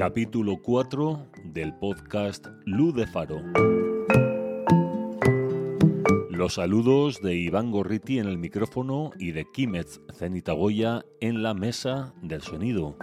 [0.00, 3.42] Capítulo 4 del podcast Luz de Faro.
[6.30, 12.14] Los saludos de Iván Gorriti en el micrófono y de Kimetz Zenitagoya en la mesa
[12.22, 12.96] del sonido.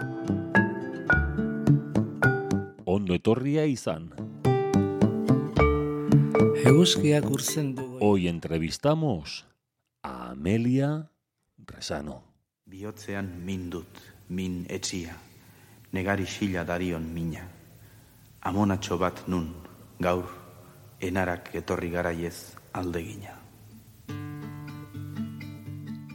[2.84, 4.12] Ondo etorria izan.
[8.00, 9.46] Hoy entrevistamos
[10.02, 11.12] a Amelia
[11.58, 12.24] Resano.
[12.64, 13.86] Bihotzean min dut,
[14.28, 15.16] min etxia,
[15.92, 17.48] negari xila darion mina.
[18.40, 19.54] Amonatxo bat nun,
[19.98, 20.28] gaur,
[21.00, 23.38] enarak etorri garaiez aldegina.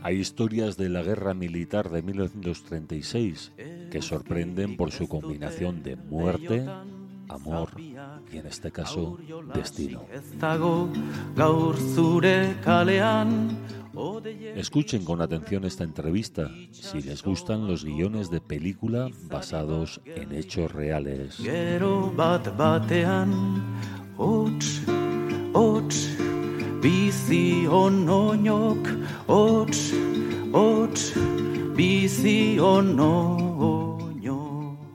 [0.03, 3.53] Hay historias de la guerra militar de 1936
[3.89, 6.67] que sorprenden por su combinación de muerte,
[7.29, 9.17] amor y en este caso
[9.53, 10.05] destino.
[14.55, 20.71] Escuchen con atención esta entrevista si les gustan los guiones de película basados en hechos
[20.71, 21.37] reales.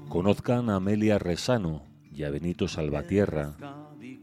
[0.08, 3.56] Conozcan a Amelia Resano y a Benito Salvatierra.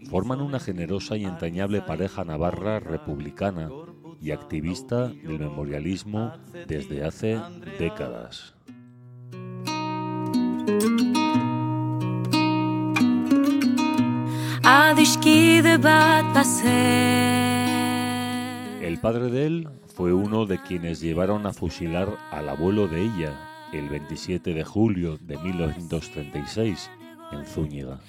[0.09, 3.69] Forman una generosa y entrañable pareja navarra republicana
[4.25, 6.33] y activista del memorialismo
[6.67, 7.39] desde hace
[7.77, 8.55] décadas.
[18.81, 23.31] El padre de él fue uno de quienes llevaron a fusilar al abuelo de ella
[23.73, 26.89] el 27 de julio de 1936
[27.31, 27.99] en Zúñiga.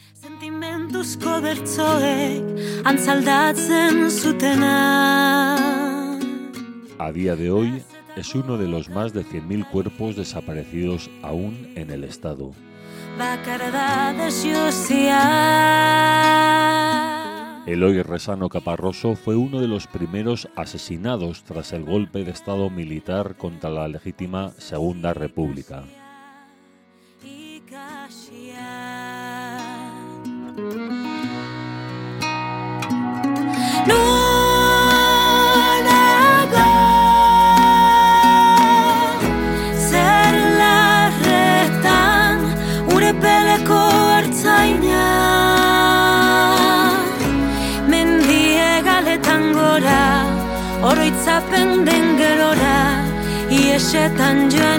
[6.99, 7.83] A día de hoy
[8.17, 12.53] es uno de los más de 100.000 cuerpos desaparecidos aún en el estado.
[17.67, 23.37] Eloy Resano Caparroso fue uno de los primeros asesinados tras el golpe de Estado militar
[23.37, 25.85] contra la legítima Segunda República.
[27.23, 28.87] ikasia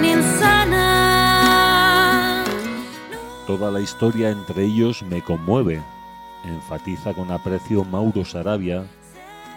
[0.04, 0.84] Inzana
[3.46, 5.80] Toda la historia entre ellos me conmueve,
[6.44, 8.84] enfatiza con aprecio Mauro Sarabia,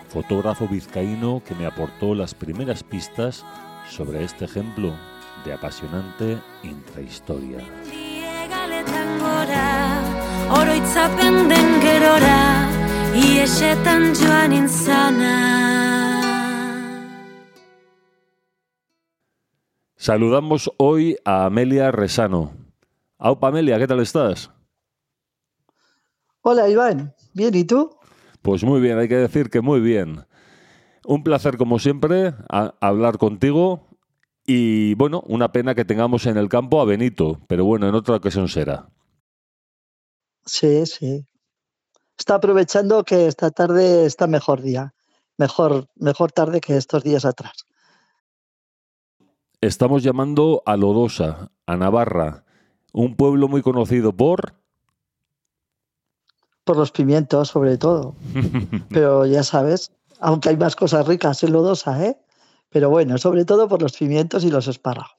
[0.08, 3.44] fotógrafo vizcaíno que me aportó las primeras pistas
[3.90, 4.94] sobre este ejemplo
[5.44, 7.58] de apasionante intrahistoria.
[7.92, 10.00] Diegaletan gora,
[10.62, 12.70] oroitzapen den gerora,
[13.14, 15.91] iesetan joan inzana.
[20.06, 22.54] Saludamos hoy a Amelia Resano.
[23.20, 24.50] Aupa Amelia, ¿qué tal estás?
[26.42, 27.96] Hola Iván, bien, ¿y tú?
[28.42, 30.26] Pues muy bien, hay que decir que muy bien.
[31.06, 33.90] Un placer como siempre a- hablar contigo
[34.44, 38.16] y bueno, una pena que tengamos en el campo a Benito, pero bueno, en otra
[38.16, 38.90] ocasión será.
[40.48, 41.28] Sí, sí.
[42.18, 44.96] Está aprovechando que esta tarde está mejor día,
[45.38, 47.68] mejor, mejor tarde que estos días atrás.
[49.62, 52.46] Estamos llamando a Lodosa, a Navarra,
[52.94, 54.56] un pueblo muy conocido por...
[56.64, 58.16] Por los pimientos, sobre todo.
[58.90, 62.18] Pero ya sabes, aunque hay más cosas ricas en Lodosa, ¿eh?
[62.70, 65.16] Pero bueno, sobre todo por los pimientos y los espárragos.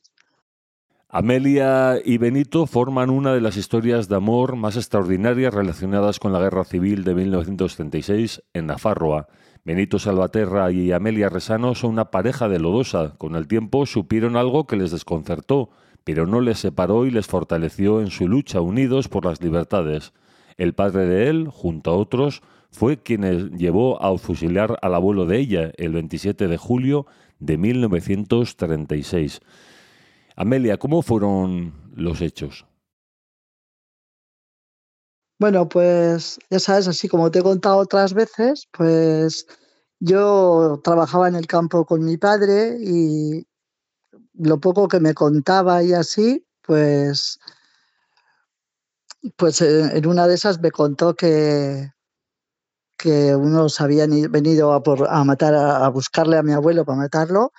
[1.08, 6.40] Amelia y Benito forman una de las historias de amor más extraordinarias relacionadas con la
[6.40, 9.28] Guerra Civil de 1936 en Nafarroa.
[9.64, 13.14] Benito Salvaterra y Amelia Resano son una pareja de lodosa.
[13.16, 15.70] Con el tiempo supieron algo que les desconcertó,
[16.02, 20.14] pero no les separó y les fortaleció en su lucha unidos por las libertades.
[20.56, 22.42] El padre de él, junto a otros,
[22.72, 27.06] fue quien llevó a fusilar al abuelo de ella el 27 de julio
[27.38, 29.42] de 1936.
[30.34, 32.66] Amelia, ¿cómo fueron los hechos?
[35.42, 39.44] Bueno, pues ya sabes, así como te he contado otras veces, pues
[39.98, 43.44] yo trabajaba en el campo con mi padre y
[44.34, 47.40] lo poco que me contaba y así, pues,
[49.36, 51.90] pues eh, en una de esas me contó que,
[52.96, 57.50] que unos habían venido a, por, a matar, a buscarle a mi abuelo para matarlo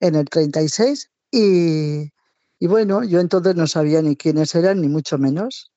[0.00, 2.10] en el 36 y,
[2.58, 5.70] y bueno, yo entonces no sabía ni quiénes eran, ni mucho menos.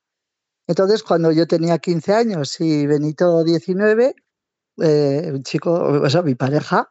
[0.68, 4.16] Entonces, cuando yo tenía 15 años y Benito 19,
[4.82, 6.88] eh, un chico, o sea, mi pareja,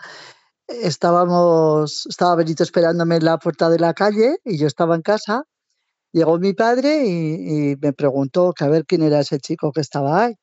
[0.67, 5.45] estábamos, estaba Benito esperándome en la puerta de la calle y yo estaba en casa.
[6.13, 10.35] Llegó mi padre y, me preguntó a ver quién era ese chico que estaba ahí.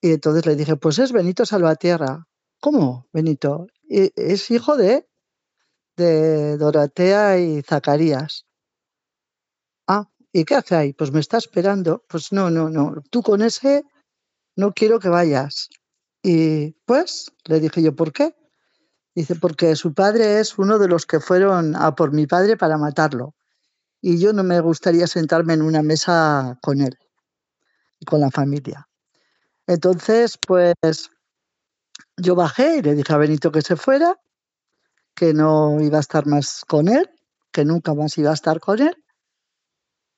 [0.00, 2.26] Y entonces le dije, pues es Benito Salvatierra.
[2.60, 3.66] ¿Cómo, Benito?
[3.88, 5.06] es hijo de,
[5.96, 8.46] de Dorotea y Zacarías.
[10.36, 10.92] ¿Y qué hace ahí?
[10.92, 12.04] Pues me está esperando.
[12.08, 13.02] Pues no, no, no.
[13.10, 13.84] Tú con ese
[14.54, 15.70] no quiero que vayas.
[16.22, 18.34] Y pues le dije yo, ¿por qué?
[19.14, 22.76] Dice, porque su padre es uno de los que fueron a por mi padre para
[22.76, 23.34] matarlo.
[24.02, 26.98] Y yo no me gustaría sentarme en una mesa con él
[27.98, 28.86] y con la familia.
[29.66, 30.74] Entonces, pues
[32.18, 34.20] yo bajé y le dije a Benito que se fuera,
[35.14, 37.08] que no iba a estar más con él,
[37.52, 39.02] que nunca más iba a estar con él.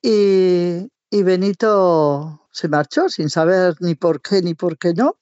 [0.02, 5.18] Y, Benito se marchó sin saber ni por qué ni por qué no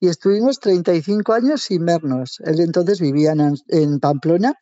[0.00, 2.40] y estuvimos 35 años sin vernos.
[2.44, 4.54] Él entonces vivía en, Pamplona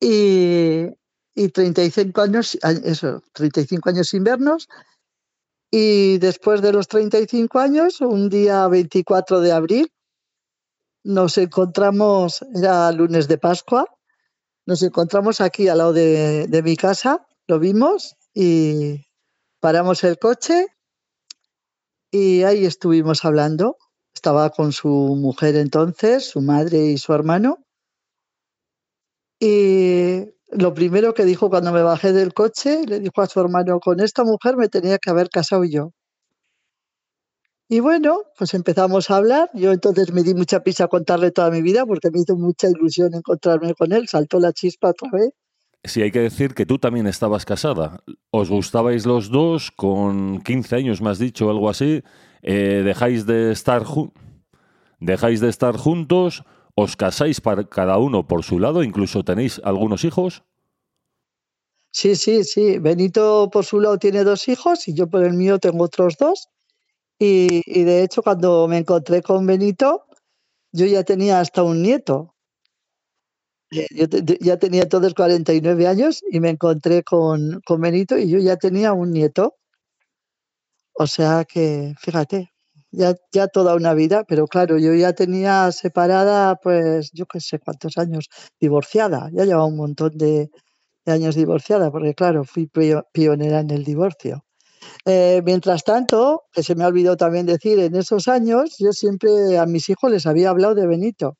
[0.00, 0.86] y,
[1.34, 4.68] y 35 años, eso, 35 años sin vernos.
[5.70, 9.92] Y después de los 35 años, un día 24 de abril,
[11.04, 13.86] nos encontramos, era lunes de Pascua,
[14.66, 19.06] nos encontramos aquí al lado de mi casa, lo vimos y
[19.60, 20.66] paramos el coche
[22.10, 23.76] y ahí estuvimos hablando
[24.14, 27.64] estaba con su mujer entonces, su madre y su hermano.
[29.40, 33.80] Y lo primero que dijo cuando me bajé del coche, le dijo a su hermano,
[33.80, 35.92] con esta mujer me tenía que haber casado yo.
[37.68, 39.48] Y bueno, pues empezamos a hablar.
[39.54, 42.68] Yo entonces me di mucha pisa a contarle toda mi vida porque me hizo mucha
[42.68, 44.08] ilusión encontrarme con él.
[44.08, 45.30] Saltó la chispa otra vez.
[45.82, 48.02] Sí, hay que decir que tú también estabas casada.
[48.30, 52.02] Os gustabais los dos con 15 años, me has dicho, algo así.
[52.42, 53.84] Eh, dejáis, de estar
[54.98, 56.44] dejáis de estar juntos,
[56.74, 60.42] os casáis para cada uno por su lado, incluso tenéis algunos hijos.
[61.92, 62.78] Sí, sí, sí.
[62.78, 66.48] Benito por su lado tiene dos hijos y yo por el mío tengo otros dos.
[67.18, 70.04] Y, y de hecho cuando me encontré con Benito,
[70.72, 72.34] yo ya tenía hasta un nieto.
[73.72, 78.38] Eh, yo ya tenía entonces 49 años y me encontré con, con Benito y yo
[78.38, 79.56] ya tenía un nieto.
[80.94, 82.52] O sea que, fíjate,
[82.90, 87.58] ya, ya toda una vida, pero claro, yo ya tenía separada, pues yo qué sé
[87.58, 88.28] cuántos años,
[88.60, 90.50] divorciada, ya llevaba un montón de,
[91.06, 92.70] años divorciada, porque claro, fui
[93.12, 94.44] pionera en el divorcio.
[95.04, 99.58] Eh, mientras tanto, que se me ha olvidado también decir, en esos años yo siempre
[99.58, 101.36] a mis hijos les había hablado de Benito,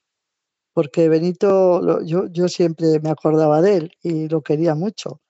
[0.72, 5.20] porque Benito, yo, yo siempre me acordaba de él y lo quería mucho.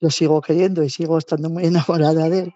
[0.00, 2.54] Lo sigo queriendo y sigo estando muy enamorada de él.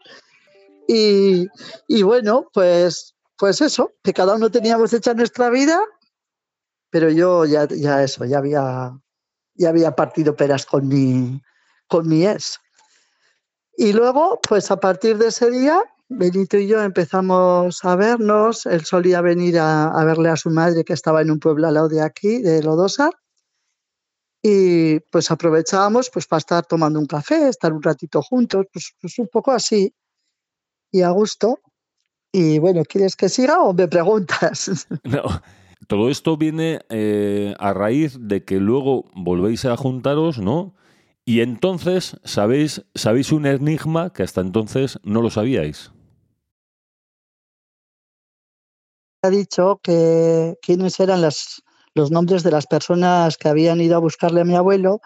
[0.87, 5.81] Y, bueno, pues, pues eso, que cada uno teníamos hecha nuestra vida,
[6.91, 8.93] pero yo ya, ya eso, ya había,
[9.55, 11.41] ya había partido peras con mi,
[11.89, 12.61] con mi ex.
[13.77, 18.67] Y luego, pues a partir de ese día, Benito y yo empezamos a vernos.
[18.67, 21.89] Él solía venir a, verle a su madre que estaba en un pueblo al lado
[21.89, 23.11] de aquí, de Lodosa.
[24.43, 29.19] Y pues aprovechábamos pues, para estar tomando un café, estar un ratito juntos, pues, pues
[29.19, 29.95] un poco así
[30.93, 31.61] y a gusto.
[32.33, 34.87] Y bueno, ¿quieres que siga o me preguntas?
[35.05, 35.23] No,
[35.87, 40.75] todo esto viene eh, a raíz de que luego volvéis a juntaros, ¿no?
[41.27, 45.91] Y entonces sabéis, sabéis un enigma que hasta entonces no lo sabíais.
[49.23, 51.63] Ha dicho que quiénes eran las,
[51.95, 55.01] los nombres de las personas que habían ido a buscarle a mi abuelo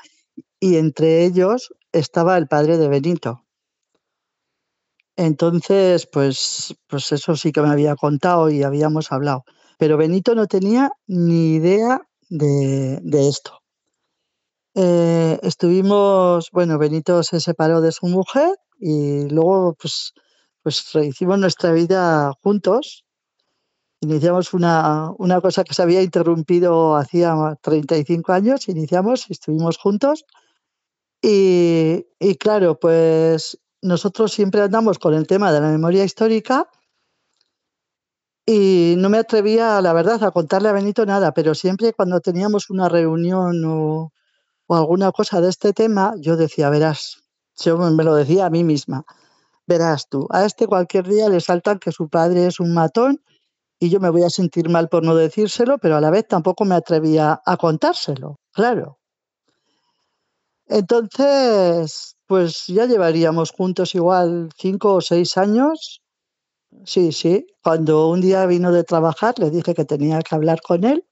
[0.58, 3.44] y entre ellos estaba el padre de Benito.
[5.16, 9.44] Entonces, pues, pues eso sí que me había contado y habíamos hablado.
[9.76, 13.60] Pero Benito no tenía ni idea de, esto.
[14.80, 20.12] Eh, estuvimos, bueno, Benito se separó de su mujer y luego pues,
[20.62, 23.04] pues hicimos nuestra vida juntos.
[24.00, 30.25] Iniciamos una, una cosa que se había interrumpido hacía 35 años, iniciamos y estuvimos juntos.
[31.20, 36.68] Y, y claro, pues nosotros siempre andamos con el tema de la memoria histórica
[38.47, 42.70] y no me atrevía, la verdad, a contarle a Benito nada, pero siempre cuando teníamos
[42.70, 44.12] una reunión o,
[44.76, 47.22] alguna cosa de este tema, yo decía, verás,
[47.56, 49.04] yo me lo decía a mí misma,
[49.66, 53.22] verás tú, a este cualquier día le saltan que su padre es un matón
[53.80, 56.64] y yo me voy a sentir mal por no decírselo, pero a la vez tampoco
[56.64, 58.98] me atrevía a contárselo, claro.
[60.66, 66.02] Entonces, pues ya llevaríamos juntos igual cinco o seis años.
[66.84, 67.46] Sí, sí.
[67.62, 71.06] Cuando un día vino de trabajar, le dije que tenía que hablar con él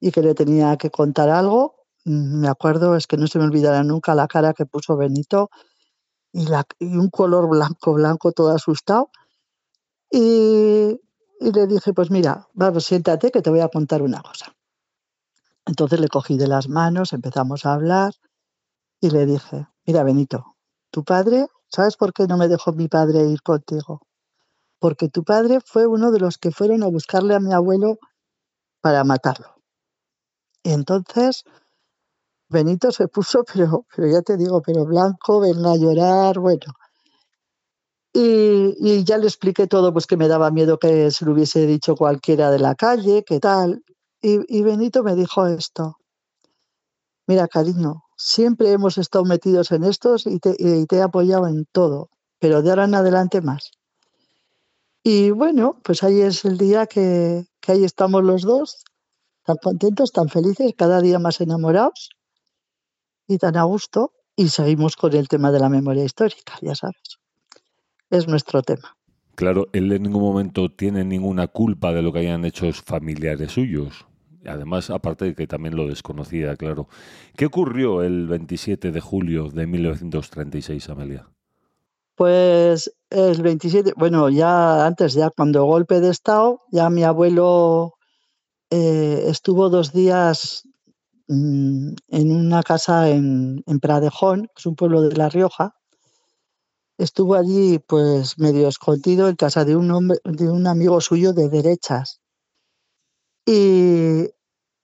[0.00, 1.83] y que le tenía que contar algo.
[2.04, 5.50] Mm, me acuerdo, es que no se me olvidará nunca la cara que puso Benito
[6.32, 6.46] y,
[6.80, 9.10] un color blanco, blanco, todo asustado.
[10.10, 11.00] Y,
[11.40, 14.54] y le dije, pues mira, vamos, siéntate que te voy a contar una cosa.
[15.66, 18.12] Entonces le cogí de las manos, empezamos a hablar
[19.00, 20.56] y le dije, mira Benito,
[20.90, 24.02] tu padre, ¿sabes por qué no me dejó mi padre ir contigo?
[24.78, 27.98] Porque tu padre fue uno de los que fueron a buscarle a mi abuelo
[28.82, 29.54] para matarlo.
[30.62, 31.44] Y entonces
[32.54, 36.72] Benito se puso, pero, pero ya te digo, pero blanco, venga a llorar, bueno.
[38.16, 41.96] Y, ya le expliqué todo, pues que me daba miedo que se lo hubiese dicho
[41.96, 43.82] cualquiera de la calle, qué tal.
[44.22, 45.98] Y, Benito me dijo esto,
[47.26, 51.66] mira cariño, siempre hemos estado metidos en estos y te, y te he apoyado en
[51.72, 52.08] todo,
[52.38, 53.72] pero de ahora en adelante más.
[55.02, 58.84] Y bueno, pues ahí es el día que, que ahí estamos los dos,
[59.44, 62.10] tan contentos, tan felices, cada día más enamorados
[63.26, 64.12] y tan a gusto.
[64.36, 67.18] Y seguimos con el tema de la memoria histórica, ya sabes.
[68.10, 68.96] Es nuestro tema.
[69.36, 74.06] Claro, él en ningún momento tiene ninguna culpa de lo que hayan hecho familiares suyos.
[74.46, 76.88] Además, aparte de que también lo desconocía, claro.
[77.36, 81.28] ¿Qué ocurrió el 27 de julio de 1936, Amelia?
[82.14, 87.94] Pues el 27, bueno, ya antes, ya cuando golpe de Estado, ya mi abuelo
[88.70, 90.68] eh, estuvo dos días
[91.28, 95.74] en una casa en, en Pradejón, que es un pueblo de La Rioja.
[96.98, 101.48] Estuvo allí, pues, medio escondido en casa de un, hombre, de un amigo suyo de
[101.48, 102.20] derechas.
[103.46, 104.30] Y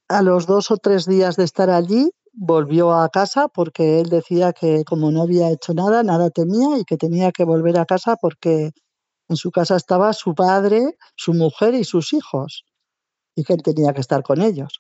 [0.09, 4.53] a los dos o tres días de estar allí, volvió a casa porque él decía
[4.53, 8.17] que como no había hecho nada, nada temía y que tenía que volver a casa
[8.17, 8.73] porque
[9.29, 12.65] en su casa estaba su padre, su mujer y sus hijos
[13.37, 14.80] y que él tenía que estar con ellos.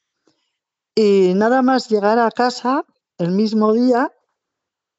[0.94, 2.84] Y nada más llegar a casa,
[3.18, 4.12] el mismo día,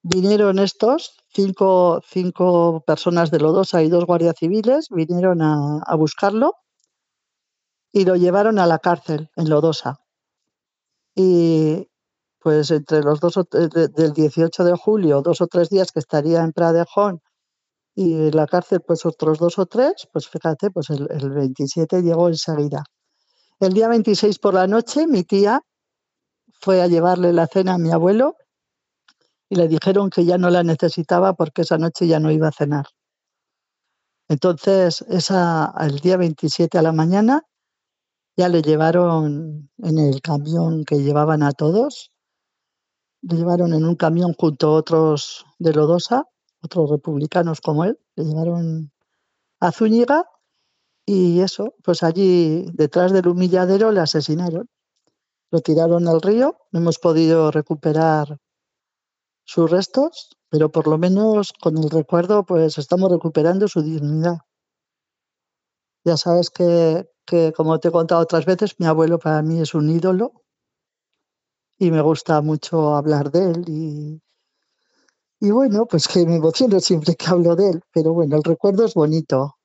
[0.03, 6.55] vinieron estos, cinco, cinco personas de Lodosa y dos guardias civiles, vinieron a, a buscarlo
[7.91, 10.00] y lo llevaron a la cárcel en Lodosa.
[11.15, 11.88] Y
[12.39, 16.41] pues entre los dos, de, del 18 de julio, dos o tres días que estaría
[16.41, 17.21] en Pradejón
[17.93, 22.29] y la cárcel, pues otros dos o tres, pues fíjate, pues el, el 27 llegó
[22.29, 22.83] enseguida.
[23.60, 25.62] El día 26 por la noche, mi tía
[26.62, 28.38] fue a llevarle la cena a mi abuelo
[29.50, 32.53] y le dijeron que ya no la necesitaba porque esa noche ya no iba a
[32.53, 32.86] cenar.
[34.30, 37.44] Entonces, esa, el día 27 a la mañana,
[38.38, 42.12] ya le llevaron en el camión que llevaban a todos,
[43.24, 46.25] le llevaron en un camión junto a otros de Lodosa,
[46.63, 48.91] otros republicanos como él, le llevaron
[49.60, 50.25] a Zúñiga
[51.06, 54.70] y eso, pues allí detrás del humilladero le asesinaron.
[55.51, 58.38] Lo tiraron al río, no hemos podido recuperar
[59.46, 64.38] sus restos, pero por lo menos con el recuerdo pues estamos recuperando su dignidad.
[66.05, 69.74] Ya sabes que, que, como te he contado otras veces, mi abuelo para mí es
[69.74, 70.31] un ídolo
[71.77, 74.22] y me gusta mucho hablar de él y,
[75.41, 78.86] y bueno, pues que me emociono siempre que hablo de él, pero bueno, el recuerdo
[78.86, 79.58] es bonito.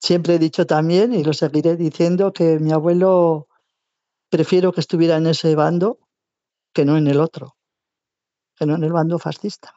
[0.00, 3.48] Siempre he dicho también, y lo seguiré diciendo, que mi abuelo
[4.28, 5.98] prefiero que estuviera en ese bando
[6.72, 7.56] que no en el otro,
[8.56, 9.74] que no en el bando fascista.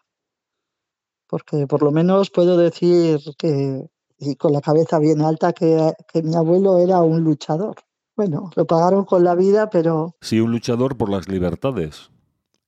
[1.28, 6.22] Porque por lo menos puedo decir que, y con la cabeza bien alta, que, que
[6.22, 7.76] mi abuelo era un luchador.
[8.16, 10.16] Bueno, lo pagaron con la vida, pero...
[10.22, 12.12] Sí, un luchador por las libertades,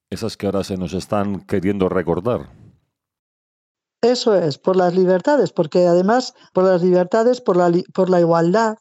[0.10, 2.50] esas que ahora se nos están queriendo recordar.
[4.02, 8.78] Eso es, por las libertades, porque además, por las libertades, por la, por la igualdad,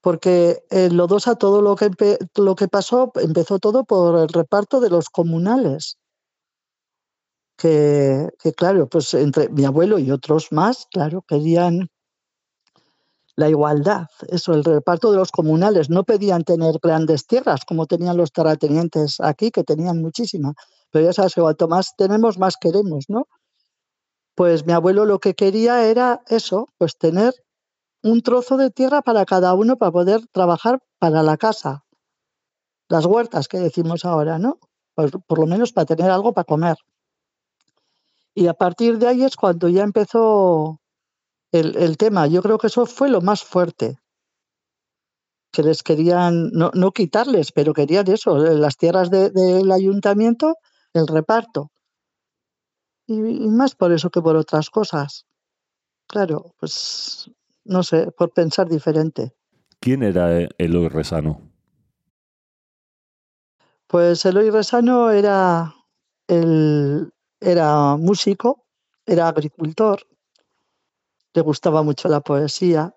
[0.00, 1.90] porque en Lodosa todo lo que,
[2.36, 5.96] lo que pasó empezó todo por el reparto de los comunales.
[7.56, 11.90] Que, que, claro, pues entre mi abuelo y otros más, claro, querían
[13.36, 15.90] la igualdad, eso, el reparto de los comunales.
[15.90, 20.54] No pedían tener grandes tierras como tenían los terratenientes aquí, que tenían muchísima.
[20.90, 23.26] Pero ya sabes, cuanto más tenemos, más queremos, ¿no?
[24.34, 27.34] Pues mi abuelo lo que quería era eso, pues tener
[28.02, 31.84] un trozo de tierra para cada uno para poder trabajar para la casa.
[32.90, 34.58] Las huertas que decimos ahora, ¿no?
[34.94, 36.76] Pues por lo menos para tener algo para comer.
[38.34, 40.80] Y a partir de ahí es cuando ya empezó
[41.52, 42.26] el, el tema.
[42.28, 43.98] Yo creo que eso fue lo más fuerte.
[45.52, 50.56] que les querían, no, no quitarles, pero querían eso, las tierras del ayuntamiento,
[50.92, 51.70] el reparto.
[53.06, 53.14] Y,
[53.44, 55.26] y, más por eso que por otras cosas.
[56.08, 57.30] Claro, pues
[57.70, 59.32] no sé, por pensar diferente.
[59.78, 61.40] ¿Quién era Eloy Resano?
[63.86, 65.72] Pues Eloy Resano era,
[66.26, 68.64] el, era músico,
[69.06, 70.00] era agricultor,
[71.32, 72.92] le gustaba mucho la poesía,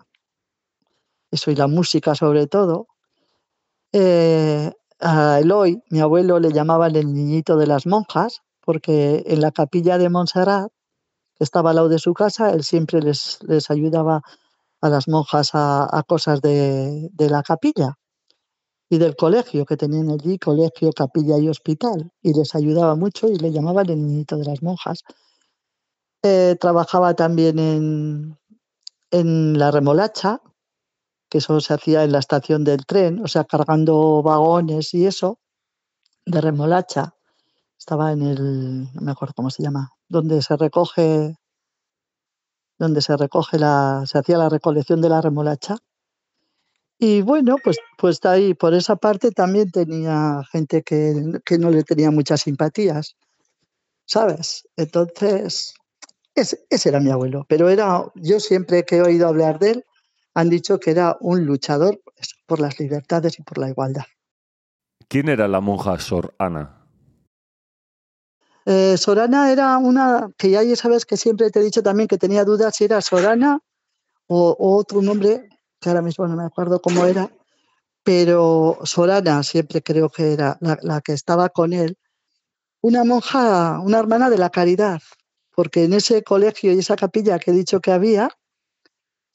[1.29, 2.87] eso y la música sobre todo.
[3.91, 9.51] Eh, a Eloy, mi abuelo, le llamaban el niñito de las monjas, porque en la
[9.51, 10.71] capilla de Montserrat,
[11.35, 14.23] que estaba al lado de su casa, él siempre les, les ayudaba
[14.83, 17.95] a las monjas a, cosas de, de, la capilla
[18.89, 23.37] y del colegio que tenían allí, colegio, capilla y hospital, y les ayudaba mucho y
[23.37, 25.03] le llamaban el niñito de las monjas.
[26.21, 28.37] Eh, trabajaba también en,
[29.09, 30.41] en la remolacha,
[31.29, 35.39] que eso se hacía en la estación del tren, o sea, cargando vagones y eso,
[36.25, 37.15] de remolacha.
[37.79, 41.37] Estaba en el, no me acuerdo cómo se llama, donde se recoge,
[42.77, 45.77] donde se recoge la, se hacía la recolección de la remolacha.
[46.99, 51.83] Y bueno, pues, pues ahí, por esa parte también tenía gente que, que no le
[51.83, 53.15] tenía muchas simpatías,
[54.05, 54.67] ¿sabes?
[54.77, 55.73] Entonces,
[56.35, 59.85] ese, ese, era mi abuelo, pero era, yo siempre que he oído hablar de él,
[60.33, 62.01] han dicho que era un luchador
[62.45, 64.05] por las libertades y por la igualdad.
[65.07, 66.82] ¿Quién era la monja Sor Ana?
[68.65, 72.45] Eh, Sorana era una que ya sabes que siempre te he dicho también que tenía
[72.45, 73.59] dudas si era Sorana
[74.27, 77.29] o, otro nombre, que ahora mismo no me acuerdo cómo era,
[78.03, 81.97] pero Sorana siempre creo que era la, la que estaba con él,
[82.81, 85.01] una monja, una hermana de la caridad,
[85.55, 88.29] porque en ese colegio y esa capilla que he dicho que había,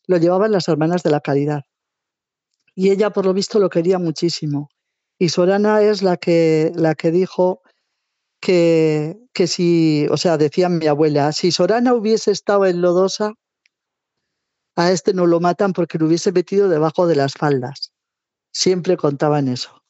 [0.06, 1.64] lo llevaban las hermanas de la caridad.
[2.74, 4.70] Y ella, por lo visto, lo quería muchísimo.
[5.18, 7.62] Y Sorana es la que, la que dijo
[8.40, 13.34] que, que si, o sea, decía mi abuela, si Sorana hubiese estado en Lodosa,
[14.76, 17.92] a este no lo matan porque lo hubiese metido debajo de las faldas.
[18.52, 19.82] Siempre contaban eso.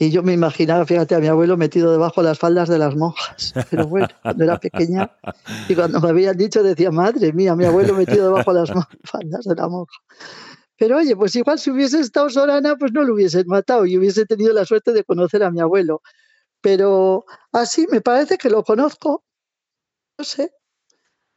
[0.00, 2.94] Y yo me imaginaba, fíjate, a mi abuelo metido debajo de las faldas de las
[2.94, 3.52] monjas.
[3.70, 5.10] Pero bueno, cuando era pequeña,
[5.68, 8.70] y cuando me habían dicho, decía, madre mía, mi abuelo metido debajo de las
[9.04, 9.96] faldas de la monja.
[10.76, 14.24] Pero oye, pues igual si hubiese estado Sorana, pues no lo hubiesen matado y hubiese
[14.24, 16.02] tenido la suerte de conocer a mi abuelo.
[16.60, 19.24] Pero así me parece que lo conozco.
[20.18, 20.52] No sé.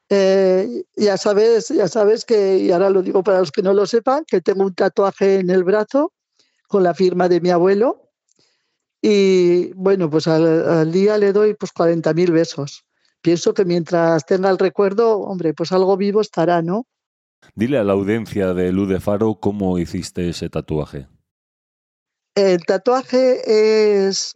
[0.10, 3.86] Eh, ya sabes, ya sabes que, y ahora lo digo para los que no lo
[3.86, 6.12] sepan, que tengo un tatuaje en el brazo
[6.67, 8.12] con la firma de mi abuelo,
[9.01, 12.86] y bueno, pues al, al día le doy pues 40.000 besos.
[13.21, 16.86] Pienso que mientras tenga el recuerdo, hombre, pues algo vivo estará, ¿no?
[17.55, 21.07] Dile a la audiencia de Luz de Faro cómo hiciste ese tatuaje.
[22.36, 24.36] El tatuaje es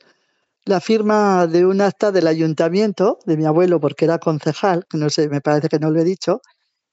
[0.65, 5.29] la firma de un acta del ayuntamiento de mi abuelo, porque era concejal, no sé,
[5.29, 6.41] me parece que no lo he dicho,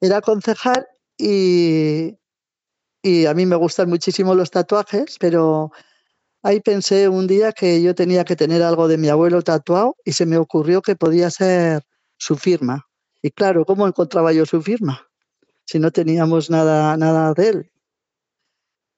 [0.00, 0.86] era concejal
[1.18, 2.18] y,
[3.02, 5.72] y a mí me gustan muchísimo los tatuajes, pero
[6.44, 10.12] Ahí pensé un día que yo tenía que tener algo de mi abuelo tatuado y
[10.12, 11.82] se me ocurrió que podía ser
[12.16, 12.88] su firma.
[13.22, 15.06] Y claro, ¿cómo encontraba yo su firma?
[15.64, 17.71] Si no teníamos nada, nada de él.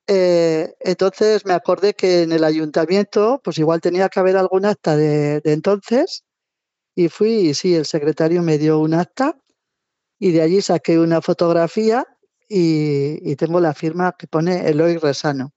[0.06, 4.96] Eh, entonces me acordé que en el ayuntamiento, pues igual tenía que haber algún acta
[4.96, 6.24] de, entonces.
[6.96, 9.36] Y fui, y sí, el secretario me dio un acta
[10.18, 12.06] y de allí saqué una fotografía
[12.48, 15.52] y, y tengo la firma que pone Eloy Resano.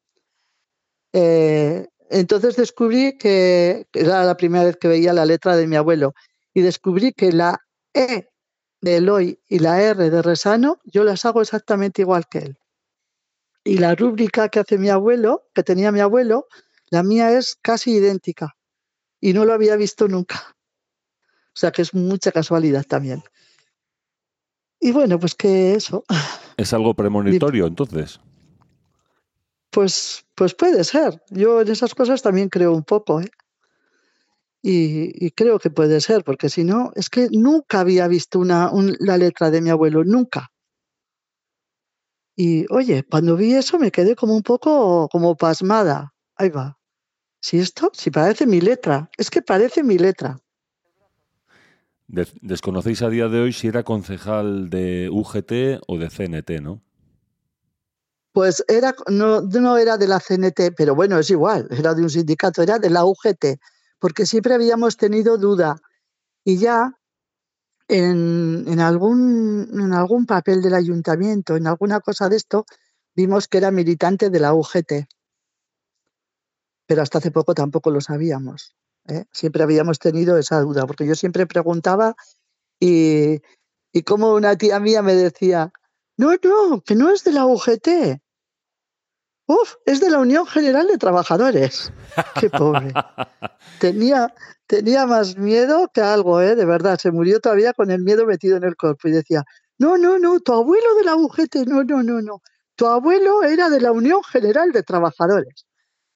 [1.14, 6.14] Eh, entonces descubrí que era la primera vez que veía la letra de mi abuelo
[6.54, 7.60] y descubrí que la
[7.94, 8.30] E
[8.82, 12.58] de Eloy y la R de Resano yo las hago exactamente igual que él.
[13.68, 16.48] Y la rúbrica que hace mi abuelo, que tenía mi abuelo,
[16.90, 18.56] la mía es casi idéntica
[19.20, 20.56] y no lo había visto nunca.
[21.48, 23.24] O sea que es mucha casualidad también.
[24.80, 26.06] Y bueno, pues que eso.
[26.56, 28.22] ¿Es algo premonitorio entonces?
[29.70, 31.22] Pues, pues puede ser.
[31.30, 33.30] Yo en esas cosas también creo un poco, ¿eh?
[34.62, 38.72] Y, y, creo que puede ser, porque si no, es que nunca había visto una,
[38.72, 40.52] un, la letra de mi abuelo, nunca.
[42.40, 46.14] Y oye, cuando vi eso me quedé como un poco como pasmada.
[46.36, 46.78] Ahí va.
[47.42, 50.38] Si esto, si parece mi letra, es que parece mi letra.
[52.08, 56.84] Desconocéis a día de hoy si era concejal de UGT o de CNT, ¿no?
[58.34, 62.10] Pues era, no, no era de la CNT, pero bueno, es igual, era de un
[62.12, 63.60] sindicato, era de la UGT,
[63.98, 65.76] porque siempre habíamos tenido duda.
[66.44, 66.97] Y ya
[67.88, 72.66] en, en, algún, en algún papel del ayuntamiento, en alguna cosa de esto,
[73.16, 75.08] vimos que era militante de la UGT.
[76.86, 78.76] pero hasta hace poco tampoco lo sabíamos.
[79.08, 79.26] ¿eh?
[79.32, 82.16] Siempre habíamos tenido esa duda, porque yo siempre preguntaba
[82.80, 83.42] y,
[83.92, 85.72] y como una tía mía me decía,
[86.18, 88.20] no, no, que no es de la UGT.
[89.48, 91.94] Uf, es de la Unión General de Trabajadores.
[92.40, 92.94] Qué pobre.
[93.80, 94.34] Tenía,
[94.66, 96.56] tenía más miedo que algo, ¿eh?
[96.56, 99.44] De verdad, se murió todavía con el miedo metido en el cuerpo y decía,
[99.78, 102.42] no, no, no, tu abuelo de la UGT, no, no, no, no.
[102.76, 105.66] Tu abuelo era de la Unión General de Trabajadores.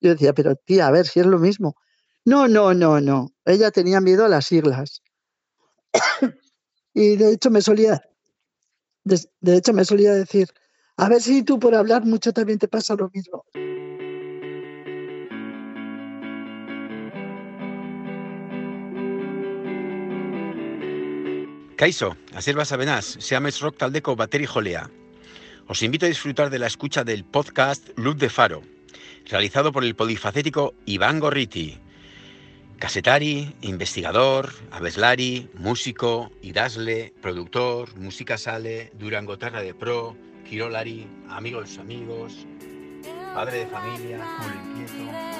[0.00, 1.76] Yo decía, pero tía, a ver si es lo mismo.
[2.24, 3.30] No, no, no, no.
[3.44, 5.02] Ella tenía miedo a las siglas.
[6.94, 8.02] y de hecho me solía,
[9.04, 10.48] de, de hecho me solía decir,
[11.02, 13.44] a ver si tú por hablar mucho también te pasa lo mismo.
[21.74, 24.88] Kaiso, Aselva Sabenás, Seames Rock Taldeco Bateri Jolea.
[25.66, 28.62] Os invito a disfrutar de la escucha del podcast Luz de Faro,
[29.28, 31.80] realizado por el polifacético Iván Gorriti,
[32.78, 40.16] casetari, investigador, abeslari, músico, idasle, productor, música sale, Durango Terra de Pro,
[40.52, 42.46] Kirolari, amigo de amigos,
[43.32, 45.32] padre de familia, culo inquieto.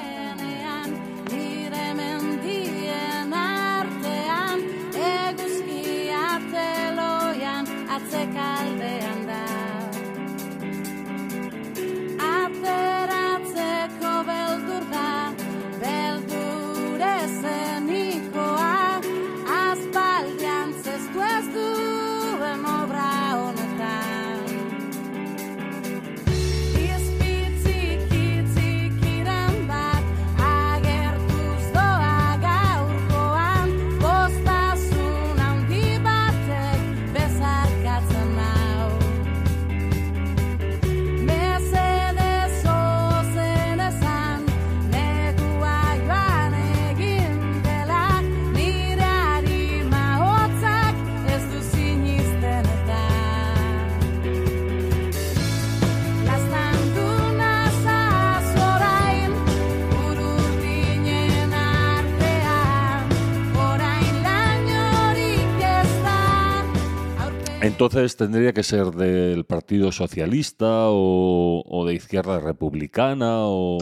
[67.84, 73.78] Entonces tendría que ser del Partido Socialista o, de Izquierda Republicana o...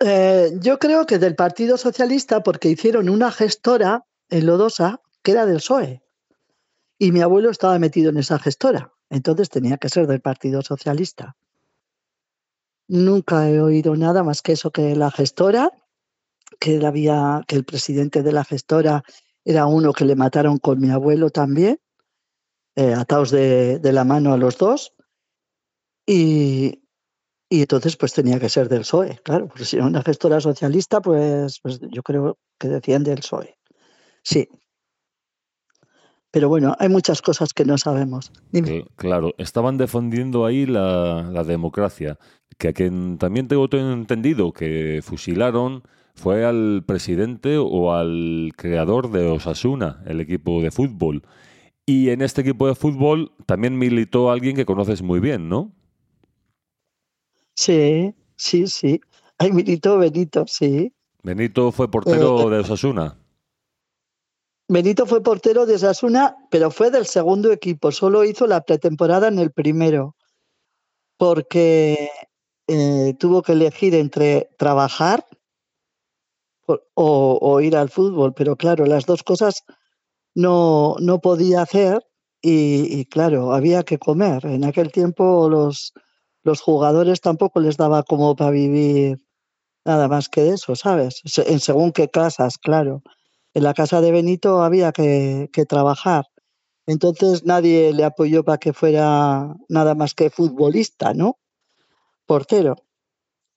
[0.00, 5.46] Eh, yo creo que del Partido Socialista, porque hicieron una gestora en Lodosa que era
[5.46, 6.02] del PSOE.
[6.98, 8.92] Y mi abuelo estaba metido en esa gestora.
[9.08, 11.34] Entonces tenía que ser del Partido Socialista.
[12.86, 15.72] Nunca he oído nada más que eso, que la gestora,
[16.60, 19.04] que, había, que el presidente de la gestora
[19.42, 21.80] era uno que le mataron con mi abuelo también,
[22.78, 24.94] eh, atados de, la mano a los dos.
[26.06, 26.84] Y,
[27.50, 31.00] y entonces pues tenía que ser del PSOE, claro, porque si era una gestora socialista,
[31.00, 33.58] pues, pues yo creo que decían del PSOE.
[34.22, 34.48] Sí.
[36.30, 38.30] Pero bueno, hay muchas cosas que no sabemos.
[38.52, 42.16] Cl- Claro, estaban defendiendo ahí la, la democracia,
[42.58, 45.82] que a quien también tengo entendido que fusilaron
[46.14, 51.22] fue al presidente o al creador de Osasuna, el equipo de fútbol.
[51.88, 55.72] Y en este equipo de fútbol también militó alguien que conoces muy bien, ¿no?
[57.54, 59.00] Sí, sí, sí.
[59.38, 60.92] Ay, Benito, Benito, sí.
[61.22, 63.16] Benito fue portero Eh, de Osasuna.
[64.68, 67.90] Benito fue portero de Osasuna, pero fue del segundo equipo.
[67.90, 70.14] Solo hizo la pretemporada en el primero,
[71.16, 72.10] porque
[72.66, 75.24] eh, tuvo que elegir entre trabajar
[76.66, 78.34] o, o ir al fútbol.
[78.34, 79.64] Pero claro, las dos cosas
[80.34, 82.02] no, no podía hacer
[82.40, 84.46] y, claro, había que comer.
[84.46, 85.92] En aquel tiempo los,
[86.44, 89.20] los jugadores tampoco les daba como para vivir
[89.84, 91.22] nada más que eso, ¿sabes?
[91.38, 93.02] En según qué casas, claro.
[93.54, 96.26] En la casa de Benito había que, que trabajar.
[96.86, 101.38] Entonces nadie le apoyó para que fuera nada más que futbolista, ¿no?
[102.26, 102.76] Portero.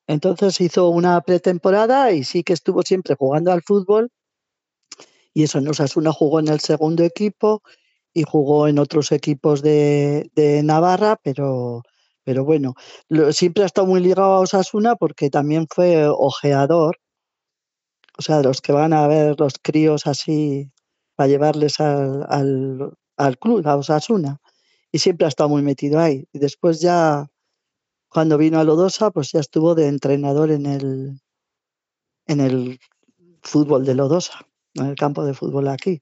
[0.07, 4.09] Entonces hizo una pretemporada y sí que estuvo siempre jugando al fútbol.
[5.33, 7.61] Y eso, en Osasuna jugó en el segundo equipo
[8.13, 10.29] y jugó en otros equipos de,
[10.63, 11.83] Navarra, pero,
[12.23, 12.75] pero bueno,
[13.31, 16.97] siempre ha estado muy ligado a Osasuna porque también fue ojeador,
[18.17, 20.71] o sea, los que van a ver los críos así
[21.15, 24.39] para llevarles al, al, al club, a Osasuna.
[24.91, 26.27] Y siempre ha estado muy metido ahí.
[26.33, 27.27] Y después ya,
[28.09, 31.21] cuando vino a Lodosa, pues ya estuvo de entrenador en el,
[32.27, 32.79] en el
[33.41, 36.01] fútbol de Lodosa, en el campo de fútbol aquí.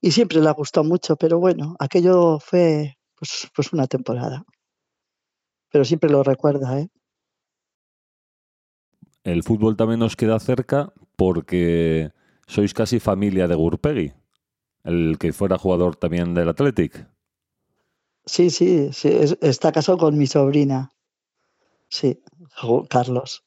[0.00, 4.44] Y siempre le ha gustado mucho, pero bueno, aquello fue pues, pues una temporada.
[5.70, 6.88] Pero siempre lo recuerda, ¿eh?
[9.24, 12.12] el fútbol también nos queda cerca porque
[12.46, 14.12] sois casi familia de Gurpegui,
[14.84, 17.08] el que fuera jugador también del Athletic.
[18.24, 20.92] Sí, sí, sí, es- está casado con mi sobrina.
[21.88, 22.22] Sí,
[22.88, 23.44] Carlos.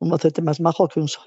[0.00, 1.26] Un mocete más majo que un sol.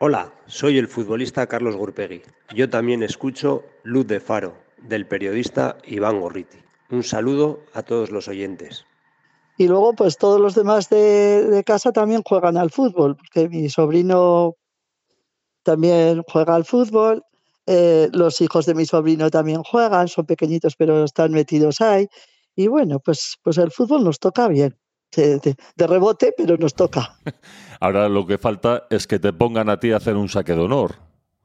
[0.00, 2.22] Hola, soy el futbolista Carlos Gurpegui.
[2.52, 6.58] Yo también escucho Luz de Faro, del periodista Iván Gorriti.
[6.90, 8.84] Un saludo a todos los oyentes.
[9.56, 14.56] Y luego, pues todos los demás de, casa también juegan al fútbol, porque mi sobrino
[15.62, 17.22] también juega al fútbol,
[17.66, 22.08] eh, los hijos de mi sobrino también juegan, son pequeñitos pero están metidos ahí.
[22.56, 24.76] Y bueno, pues, pues el fútbol nos toca bien,
[25.16, 27.16] de, de- de rebote, pero nos toca.
[27.80, 30.60] Ahora lo que falta es que te pongan a ti a hacer un saque de
[30.60, 30.96] honor.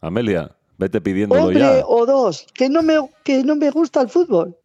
[0.01, 1.83] Amelia, vete pidiéndolo Hombre, ya.
[1.85, 4.57] o dos, que no, me, que no me gusta el fútbol.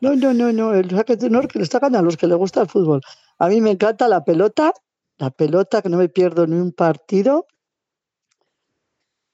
[0.00, 2.36] No, no, no, no, el saque de honor que les sacan a los que les
[2.36, 3.00] gusta el fútbol.
[3.38, 4.72] A mí me encanta la pelota,
[5.18, 7.46] la pelota que no me pierdo ni un partido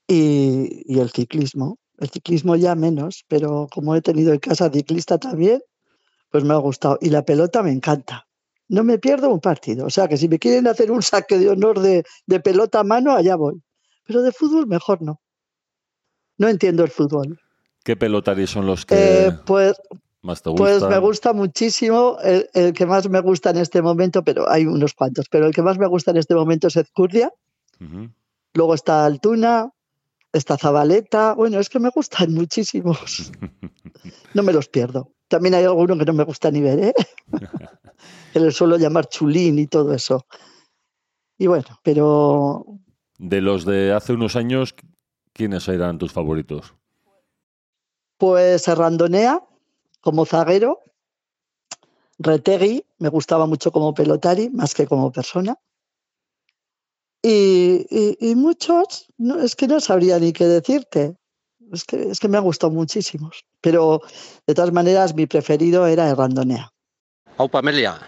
[0.09, 1.79] y, y el ciclismo.
[1.99, 5.61] El ciclismo ya menos, pero como he tenido en casa ciclista también,
[6.31, 6.97] pues me ha gustado.
[7.03, 8.27] Y la pelota me encanta.
[8.71, 9.87] No me pierdo un partido.
[9.87, 12.85] O sea que si me quieren hacer un saque de honor de, de pelota a
[12.85, 13.61] mano, allá voy.
[14.07, 15.21] Pero de fútbol mejor no.
[16.39, 17.39] No entiendo el fútbol.
[17.83, 19.75] ¿Qué pelotaris son los que Eh, pues,
[20.23, 20.67] más te gustan?
[20.67, 24.67] pues me gusta muchísimo, el, el que más me gusta en este momento, pero hay
[24.67, 27.33] unos cuantos, pero el que más me gusta en este momento es Ezcurdia,
[28.55, 29.71] luego está Altuna,
[30.33, 33.33] está Zabaleta, bueno, es que me gustan muchísimos,
[34.35, 35.13] no me los pierdo.
[35.29, 36.95] También hay alguno que no me gusta ni ver, ¿eh?
[38.33, 40.27] que le suelo llamar chulín y todo eso.
[41.39, 42.65] Y bueno, pero
[43.19, 44.75] De los de hace unos años,
[45.33, 46.75] ¿quiénes eran tus favoritos?
[48.19, 49.43] Pues Serrandonea
[50.01, 50.81] como zaguero,
[52.19, 55.57] Retegui me gustaba mucho como pelotari, más que como persona.
[57.23, 61.17] Y, y- y muchos, no, es que no sabría ni qué decirte.
[61.73, 63.45] Es que, es que me han gustado muchísimos.
[63.61, 64.01] Pero
[64.47, 66.73] de todas maneras, mi preferido era Errandonea.
[67.37, 67.99] Aupa Amelia,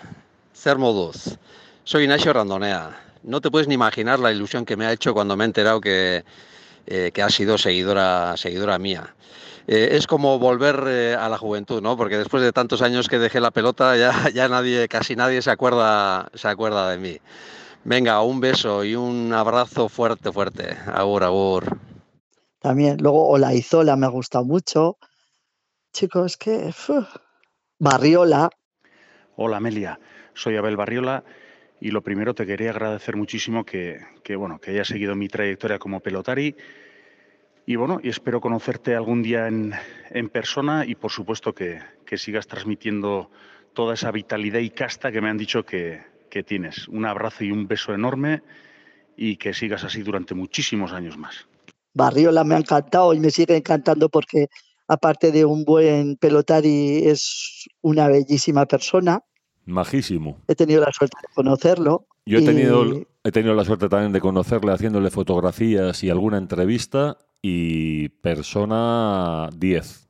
[0.63, 1.37] zer moduz.
[1.83, 2.97] Soy Ignacio Randonea.
[3.25, 5.81] No te puedes ni imaginar la ilusión que me ha hecho cuando me he enterado
[5.81, 6.25] que,
[6.87, 9.17] eh, que has sido seguidora, seguidora mía.
[9.67, 11.97] Eh, es como volver eh, a la juventud, ¿no?
[11.97, 15.51] Porque después de tantos años que dejé la pelota, ya, ya nadie, casi nadie se
[15.51, 17.19] acuerda, se acuerda de mí.
[17.83, 20.79] Venga, un beso y un abrazo fuerte, fuerte.
[20.87, 21.77] Agur, agur.
[22.61, 22.99] También.
[23.01, 24.97] Luego Olaizola me ha gustado mucho.
[25.93, 26.69] Chicos, es que...
[26.69, 26.91] uf.
[27.81, 28.49] Barriola,
[29.37, 29.99] Hola Amelia,
[30.35, 31.25] soy Abel Barriola
[31.81, 35.79] y lo primero te quería agradecer muchísimo que, que, bueno, que hayas seguido mi trayectoria
[35.79, 36.57] como pelotari
[37.65, 39.73] y bueno, y espero conocerte algún día en,
[40.11, 43.31] en persona y por supuesto que, que sigas transmitiendo
[43.73, 46.89] toda esa vitalidad y casta que me han dicho que, que tienes.
[46.89, 48.43] Un abrazo y un beso enorme
[49.17, 51.47] y que sigas así durante muchísimos años más.
[51.95, 54.49] Barriola me ha encantado y me sigue encantando porque
[54.89, 59.21] aparte de un buen pelotari es una bellísima persona.
[59.67, 60.39] Majísimo.
[60.49, 62.07] He tenido la suerte de conocerlo.
[62.27, 62.85] Yo he y- tenido,
[63.25, 70.09] he tenido la suerte también de conocerle haciéndole fotografías y alguna entrevista y persona 10.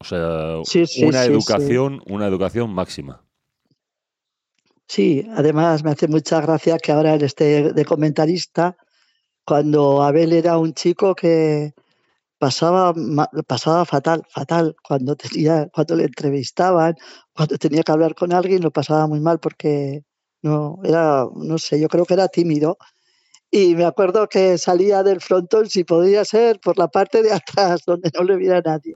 [0.00, 3.22] O sea, Sí, sí, una sí, educación, una educación máxima.
[4.86, 8.76] Sí, además me hace mucha gracia que ahora él esté de comentarista,
[9.44, 11.72] cuando Abel era un chico que
[12.44, 12.92] pasaba,
[13.46, 16.94] pasaba fatal, fatal, cuando tenía, cuando le entrevistaban,
[17.32, 20.02] cuando tenía que hablar con alguien, lo pasaba muy mal porque
[20.42, 22.76] no, era, no sé, yo creo que era tímido.
[23.50, 27.80] Y me acuerdo que salía del frontón, si podía ser, por la parte de atrás,
[27.86, 28.94] donde no le viera nadie.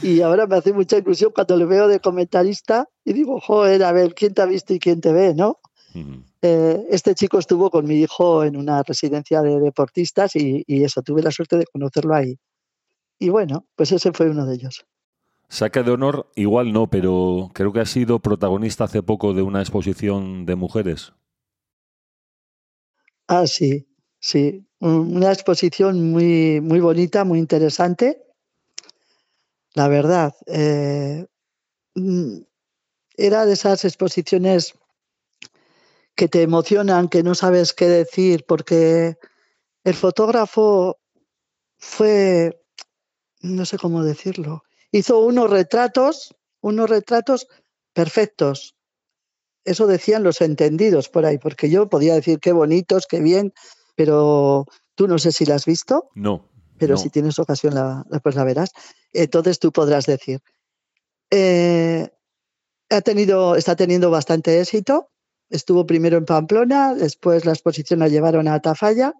[0.00, 3.90] Y ahora me hace mucha ilusión cuando le veo de comentarista y digo, joder, a
[3.90, 5.58] ver, ¿quién te ha visto y quién te ve, no?
[6.42, 11.02] Eh, este chico estuvo con mi hijo en una residencia de deportistas y, y eso,
[11.02, 12.38] tuve la suerte de conocerlo ahí.
[13.20, 14.86] Y bueno, pues ese fue uno de ellos.
[15.50, 19.60] Saque de honor, igual no, pero creo que ha sido protagonista hace poco de una
[19.60, 21.12] exposición de mujeres.
[23.28, 23.86] Ah, sí,
[24.20, 24.66] sí.
[24.80, 28.24] Un- Una exposición muy, muy bonita, muy interesante.
[29.74, 31.26] La verdad, eh,
[31.96, 32.38] mm,
[33.16, 34.74] era de esas exposiciones
[36.14, 39.16] que te emocionan, que no sabes qué decir, porque
[39.84, 40.98] el fotógrafo
[41.78, 42.60] fue,
[43.40, 47.46] no sé cómo decirlo, hizo unos retratos, unos retratos
[47.92, 48.74] perfectos.
[49.64, 53.52] Eso decían los entendidos por ahí, porque yo podía decir qué bonitos, qué bien,
[53.96, 56.48] pero tú no sé si la has visto, No.
[56.78, 56.98] pero no.
[56.98, 58.70] si tienes ocasión la, la- pues la verás.
[59.12, 60.40] Entonces tú podrás decir.
[61.30, 62.08] Eh,
[62.90, 65.10] ha tenido, está teniendo bastante éxito
[65.50, 69.14] Estuvo primero en Pamplona, después la exposición la llevaron a Tafalla,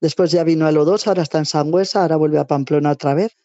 [0.00, 3.36] después ya vino a Lodosa, ahora está en Sangüesa, ahora vuelve a Pamplona otra vez.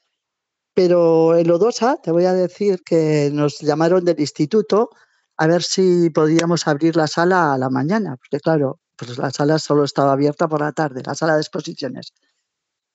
[0.74, 4.90] Pero en Lodosa, te voy a decir que nos llamaron del instituto
[5.38, 9.60] a ver si podíamos abrir la sala a la mañana, porque claro, pues la sala
[9.60, 12.14] solo estaba abierta por la tarde, la sala de exposiciones.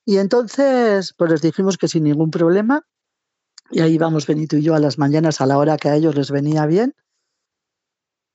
[0.05, 2.87] Y entonces, pues les dijimos que sin ningún problema,
[3.70, 6.14] y ahí íbamos Benito y yo a las mañanas a la hora que a ellos
[6.16, 6.94] les venía bien.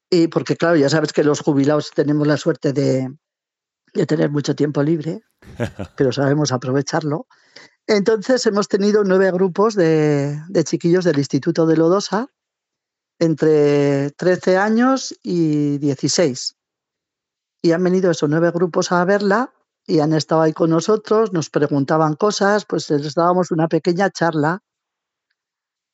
[0.10, 3.10] Y porque, claro, ya sabes que los jubilados tenemos la suerte de,
[3.96, 5.24] de tener mucho tiempo libre,
[5.98, 7.28] pero sabemos aprovecharlo.
[7.88, 12.28] Entonces hemos tenido nueve grupos de, de chiquillos del Instituto de Lodosa,
[13.20, 16.56] entre 13 años y 16.
[17.62, 19.54] Y han venido esos nueve grupos a verla
[19.88, 24.62] y han estado ahí con nosotros, nos preguntaban cosas, pues les dábamos una pequeña charla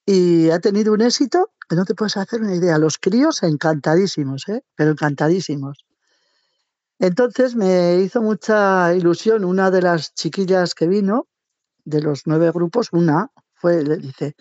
[0.05, 2.77] y ha tenido un éxito que no te puedes hacer una idea.
[2.77, 4.63] Los críos encantadísimos, ¿eh?
[4.75, 5.85] pero encantadísimos.
[7.01, 11.27] Entonces me hizo mucha ilusión una de las chiquillas que vino,
[11.83, 14.35] de los nueve grupos, una fue, le dice,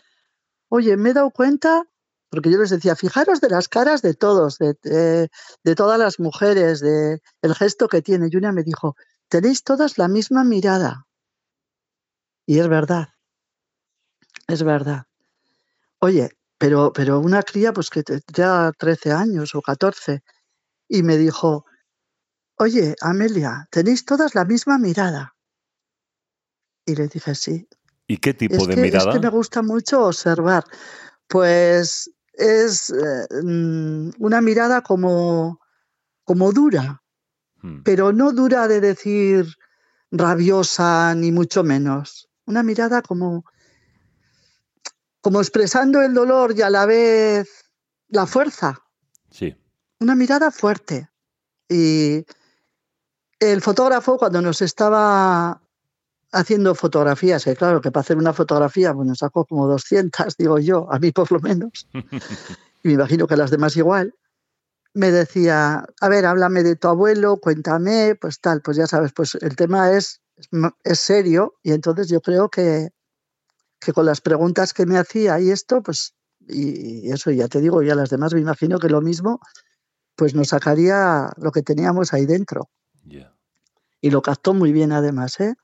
[0.68, 1.84] oye, me he dado cuenta,
[2.28, 5.30] porque yo les decía, fijaros de las caras de todos, de,
[5.74, 8.28] todas las mujeres, de el gesto que tiene.
[8.30, 8.94] Y una me dijo,
[9.30, 11.06] tenéis todas la misma mirada.
[12.44, 13.08] Y es verdad,
[14.48, 15.04] es verdad.
[15.98, 20.22] Oye, pero, pero una cría, pues que tendría 13 años o 14,
[20.88, 21.64] y me dijo,
[22.60, 25.34] oye, Amelia, tenéis todas la misma mirada.
[26.86, 27.68] Y le dije, sí.
[28.06, 29.12] ¿Y qué tipo Es de que, es mirada?
[29.12, 30.64] que me gusta mucho observar.
[31.26, 35.60] Pues es eh, mm, una mirada como,
[36.24, 37.02] como dura,
[37.62, 39.46] Mm, pero no dura de decir
[40.10, 42.28] rabiosa, ni mucho menos.
[42.46, 43.44] Una mirada como,
[45.20, 47.48] como expresando el dolor y a la vez
[48.08, 48.78] la fuerza.
[49.30, 49.54] Sí.
[50.00, 51.10] Una mirada fuerte.
[51.68, 52.24] Y
[53.40, 55.60] el fotógrafo, cuando nos estaba
[56.32, 60.86] haciendo fotografías, que claro, que para hacer una fotografía, bueno, sacó como 200, digo yo,
[60.92, 61.98] a mí por lo menos, y
[62.88, 64.14] me imagino que a las demás igual,
[64.92, 69.36] me decía, a ver, háblame de tu abuelo, cuéntame, pues tal, pues ya sabes, pues
[69.36, 70.20] el tema es,
[70.84, 72.90] es serio y entonces yo creo que,
[73.78, 77.60] que con las preguntas que me hacía y esto, pues, y, y eso ya te
[77.60, 79.40] digo, y a las demás me imagino que lo mismo,
[80.16, 82.68] pues nos sacaría lo que teníamos ahí dentro.
[84.00, 85.54] Y lo captó muy bien además, ¿eh?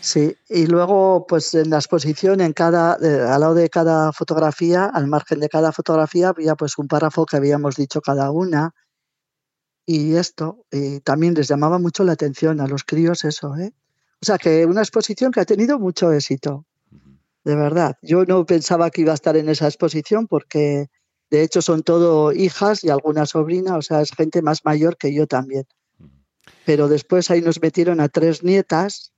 [0.00, 4.84] Sí, y luego, pues en la exposición, en cada, eh, al lado de cada fotografía,
[4.86, 8.74] al margen de cada fotografía, había pues un párrafo que habíamos dicho cada una.
[9.86, 13.72] Y esto, y también les llamaba mucho la atención a los críos eso, ¿eh?
[14.20, 16.66] O sea que una exposición que ha tenido mucho éxito,
[17.44, 17.96] de verdad.
[18.02, 20.88] Yo no pensaba que iba a estar en esa exposición porque
[21.30, 25.14] de hecho son todo hijas y alguna sobrina, o sea, es gente más mayor que
[25.14, 25.64] yo también.
[26.64, 29.12] Pero después ahí nos metieron a tres nietas,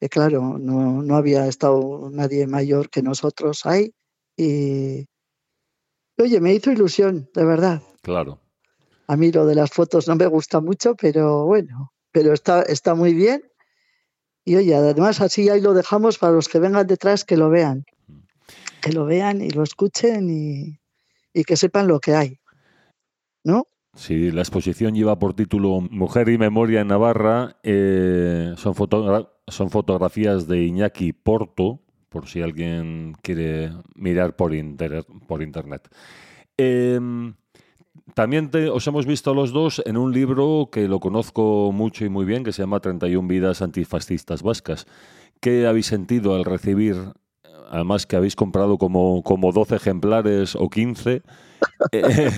[0.00, 3.94] que claro, no, no había estado nadie mayor que nosotros ahí.
[4.36, 5.06] Y
[6.18, 7.82] oye, me hizo ilusión, de verdad.
[8.02, 8.40] Claro.
[9.06, 12.94] A mí lo de las fotos no me gusta mucho, pero bueno, pero está, está
[12.94, 13.42] muy bien.
[14.44, 17.84] Y oye, además así ahí lo dejamos para los que vengan detrás que lo vean.
[18.80, 20.80] Que lo vean y lo escuchen y,
[21.32, 22.40] y que sepan lo que hay.
[23.44, 23.66] ¿No?
[23.94, 27.56] Sí, la exposición lleva por título Mujer y Memoria en Navarra.
[27.62, 35.04] eh, son, fotogra- son fotografías de Iñaki Porto, por si alguien quiere mirar por, inter-
[35.26, 35.88] por internet.
[36.56, 37.34] Em,
[38.14, 42.24] también os hemos visto los dos en un libro que lo conozco mucho y muy
[42.24, 44.86] bien, que se llama 31 vidas antifascistas vascas.
[45.40, 46.96] ¿Qué habéis sentido al recibir,
[47.70, 51.22] además que habéis comprado como, como 12 ejemplares o 15?
[51.92, 52.30] eh,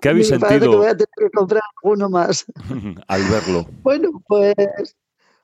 [0.00, 2.44] ¿Qué habéis Me parece que sentido voy a tener que comprar alguno más.
[3.08, 3.66] al verlo?
[3.82, 4.54] Bueno, pues,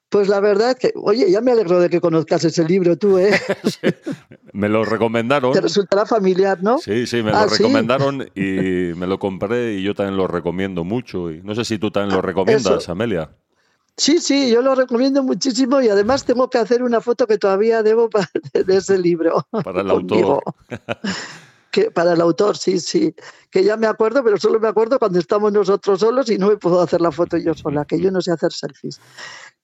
[0.08, 3.30] pues la verdad que, oye, ya me alegro de que conozcas ese libro tú, ¿eh?
[4.52, 5.52] Me lo recomendaron.
[5.52, 6.78] Te resultará familiar, ¿no?
[6.78, 7.58] Sí, sí, me lo Ah, ¿sí?
[7.62, 11.30] recomendaron y me lo compré y yo también lo recomiendo mucho.
[11.30, 12.92] Y no sé si tú también lo recomiendas, Eso.
[12.92, 13.30] Amelia.
[13.96, 17.82] Sí, sí, yo lo recomiendo muchísimo y además tengo que hacer una foto que todavía
[17.84, 18.08] debo
[18.54, 19.46] de ese libro.
[19.50, 20.42] Para el conmigo.
[20.68, 20.98] autor.
[21.72, 23.14] Que, para el autor, sí, sí.
[23.50, 26.56] Que ya me acuerdo, pero solo me acuerdo cuando estamos nosotros solos y no me
[26.56, 29.00] puedo hacer la foto yo sola, que yo no sé hacer selfies.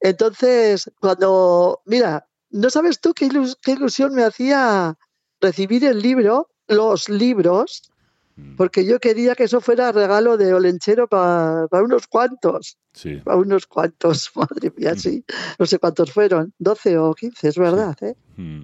[0.01, 4.97] Entonces, cuando, mira, no sabes tú qué, ilus- qué ilusión me hacía
[5.41, 7.91] recibir el libro, los libros,
[8.39, 12.77] Mm, porque yo quería que eso fuera regalo de Olenchero para unos cuantos.
[12.93, 13.21] Sí.
[13.25, 15.25] a unos cuantos, madre mía, sí,
[15.59, 17.97] no sé cuántos fueron, 12 o 15, es verdad.
[18.03, 18.15] ¿eh?
[18.37, 18.63] Mm,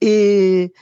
[0.00, 0.72] Y,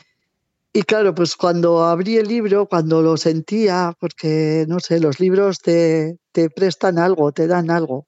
[0.76, 5.60] Y claro, pues cuando abrí el libro, cuando lo sentía, porque no sé, los libros
[5.60, 8.06] te, te prestan algo, te dan algo.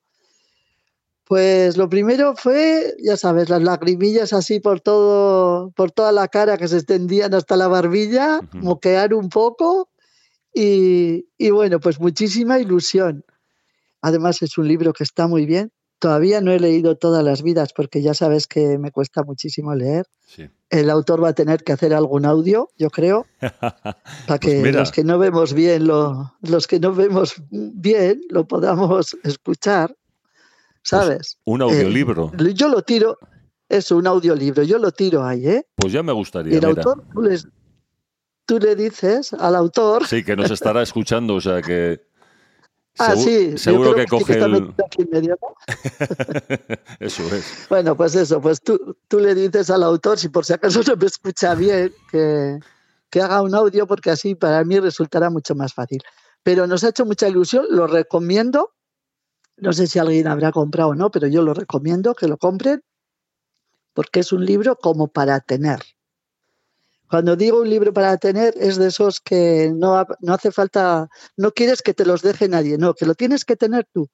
[1.25, 6.59] Pues lo primero fue, ya sabes, las lagrimillas así por todo, por toda la cara
[6.59, 9.89] que se extendían hasta la barbilla, moquear un poco
[10.53, 13.25] y, y bueno, pues muchísima ilusión.
[14.03, 15.73] Además es un libro que está muy bien.
[15.99, 20.07] Todavía no he leído todas las vidas porque ya sabes que me cuesta muchísimo leer.
[20.27, 20.49] Sí.
[20.71, 23.27] El autor va a tener que hacer algún audio, yo creo,
[24.27, 24.81] para que Pues mira.
[24.81, 29.97] los que no vemos bien lo, los que no vemos bien lo podamos escuchar,
[30.83, 31.39] ¿sabes?
[31.45, 32.33] Un audiolibro.
[32.39, 33.19] Eh, yo lo tiro,
[33.69, 35.67] es un audiolibro, yo lo tiro ahí, ¿eh?
[35.75, 36.55] Pues ya me Y gustaría.
[36.59, 36.83] el mira.
[36.83, 37.49] autor, tú, les-
[38.47, 42.07] tú le dices al autor, Sí, que nos estará escuchando, o sea que.
[42.99, 44.35] Ah, segu- sí, seguro que sí coge.
[47.01, 47.67] Eso es.
[47.69, 50.97] Bueno, pues eso, pues tú, tú le dices al autor, si por si acaso no
[50.97, 52.59] me escucha bien, que,
[53.11, 56.01] que haga un audio, porque así para mí resultará mucho más fácil.
[56.43, 58.73] Pero nos ha hecho mucha ilusión, lo recomiendo.
[59.57, 62.81] No sé si alguien habrá comprado o no, pero yo lo recomiendo que lo compren,
[63.93, 65.81] porque es un libro como para tener.
[67.09, 71.53] Cuando digo un libro para tener, es de esos que no, no hace falta, no
[71.53, 74.09] quieres que te los deje nadie, no, que lo tienes que tener tú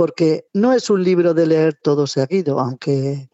[0.00, 3.28] porque no es un libro de leer todo seguido, aunque,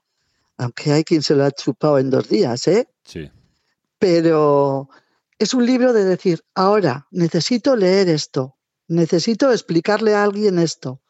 [0.57, 2.89] aunque hay quien se lo ha chupado en dos días, ¿eh?
[3.05, 3.31] Sí.
[4.01, 4.89] Pero
[5.39, 8.57] es un libro de decir, ahora necesito leer esto,
[8.89, 11.01] necesito explicarle a alguien esto.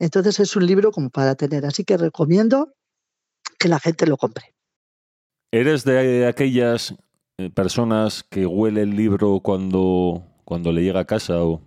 [0.00, 2.74] Entonces es un libro como para tener, así que recomiendo
[3.56, 4.52] que la gente lo compre.
[5.52, 6.96] ¿Eres de aquellas
[7.54, 11.42] personas que huele el libro cuando, cuando le llega a casa?
[11.42, 11.62] O...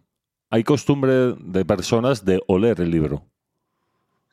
[0.49, 3.24] Hay costumbre de personas de oler el libro.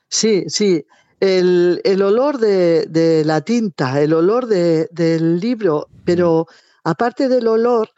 [0.09, 0.85] Sí, sí.
[1.21, 6.47] El, el olor de, de la tinta, el olor de- del libro, pero
[6.85, 7.91] aparte del olor,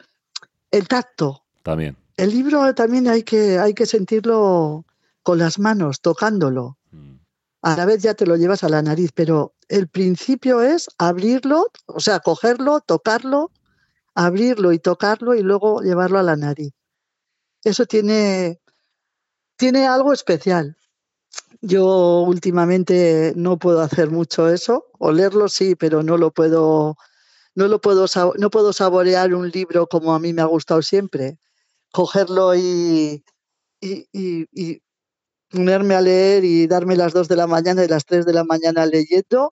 [0.71, 1.43] el tacto.
[1.63, 1.95] También.
[2.17, 4.85] El libro también hay que, hay que sentirlo
[5.23, 6.77] con las manos, tocándolo.
[6.91, 7.15] Mm.
[7.61, 11.67] A la vez ya te lo llevas a la nariz, pero el principio es abrirlo,
[11.87, 13.51] o sea, cogerlo, tocarlo,
[14.15, 16.73] abrirlo y tocarlo y luego llevarlo a la nariz.
[17.63, 18.59] Eso tiene,
[19.57, 20.75] tiene algo especial.
[21.61, 26.97] Yo últimamente no puedo hacer mucho eso, olerlo sí, pero no lo puedo,
[27.55, 28.07] no lo puedo,
[28.37, 31.39] no puedo saborear un libro como a mí me ha gustado siempre.
[31.93, 33.23] Cogerlo y,
[33.81, 34.81] y, y- y
[35.51, 38.43] ponerme a leer y darme las 2 de la mañana y las 3 de la
[38.45, 39.51] mañana leyendo,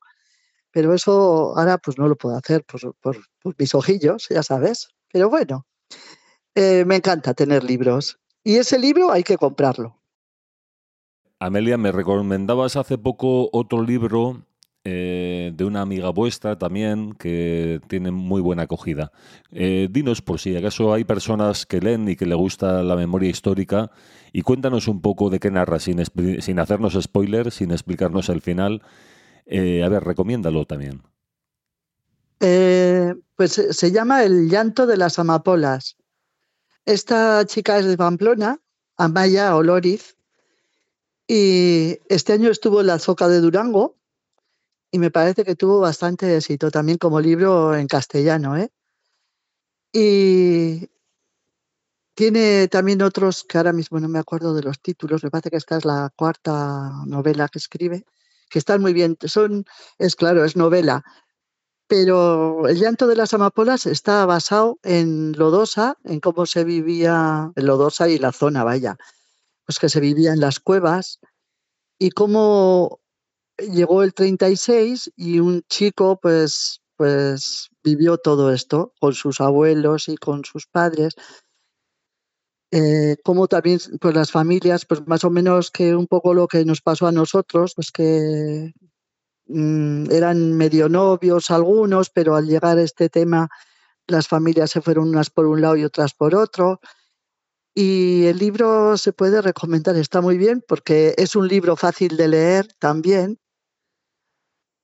[0.72, 3.17] pero eso ahora pues no lo puedo hacer por, por-
[3.57, 4.89] mis ojillos, ya sabes.
[5.11, 5.65] Pero bueno,
[6.55, 8.20] eh, me encanta tener libros.
[8.43, 9.99] Y ese libro hay que comprarlo.
[11.39, 14.45] Amelia, me recomendabas hace poco otro libro
[14.84, 19.11] eh, de una amiga vuestra también que tiene muy buena acogida.
[19.51, 23.30] Eh, dinos por si acaso hay personas que leen y que le gusta la memoria
[23.30, 23.91] histórica
[24.34, 26.01] y cuéntanos un poco de qué narra, sin,
[26.41, 28.82] sin hacernos spoilers, sin explicarnos el final.
[29.52, 31.02] Eh, a ver, recomiéndalo también.
[32.39, 35.97] Eh, pues se- se llama El llanto de las amapolas.
[36.86, 38.60] Esta chica es de Pamplona,
[38.95, 40.16] Amaya Oloriz,
[41.28, 43.97] y este año estuvo en la Zoca de Durango
[44.91, 48.56] y me parece que tuvo bastante éxito también como libro en castellano.
[48.58, 48.72] ¿eh?
[49.93, 50.89] Y
[52.16, 55.58] tiene también otros que ahora mismo no me acuerdo de los títulos, me parece que
[55.58, 58.06] esta es la cuarta novela que escribe,
[58.50, 59.18] que están muy bien.
[59.26, 59.66] Son,
[59.97, 61.04] es claro, es novela,
[61.88, 67.66] pero el llanto de las amapolas está basado en Lodosa, en cómo se vivía en
[67.66, 68.97] Lodosa y la zona, vaya,
[69.66, 71.20] pues que se vivía en las cuevas
[71.97, 73.00] y cómo
[73.58, 80.18] llegó el 36 y un chico pues pues vivió todo esto con sus abuelos y
[80.18, 81.16] con sus padres.
[82.72, 86.65] Eh, como también pues las familias, pues más o menos que un poco lo que
[86.65, 88.74] nos pasó a nosotros, pues que
[89.47, 93.49] mm, eran medio novios algunos, pero al llegar a este tema
[94.07, 96.80] las familias se fueron unas por un lado y otras por otro.
[97.74, 102.28] Y el libro se puede recomendar, está muy bien porque es un libro fácil de
[102.28, 103.39] leer también.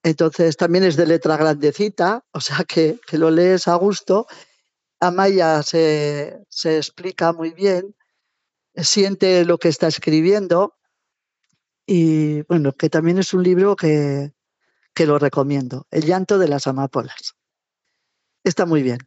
[0.04, 4.28] Entonces también es de letra grandecita, o sea que, que lo lees a gusto.
[5.08, 7.96] Amaya se, se explica muy bien,
[8.76, 10.76] siente lo que está escribiendo
[11.88, 14.34] y bueno, que también es un libro que,
[14.94, 15.86] que lo recomiendo.
[15.92, 17.36] El llanto de las amapolas.
[18.44, 19.00] Está muy bien,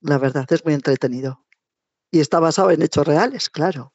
[0.00, 1.44] la verdad, es muy entretenido.
[2.10, 3.92] Y está basado en hechos reales, claro.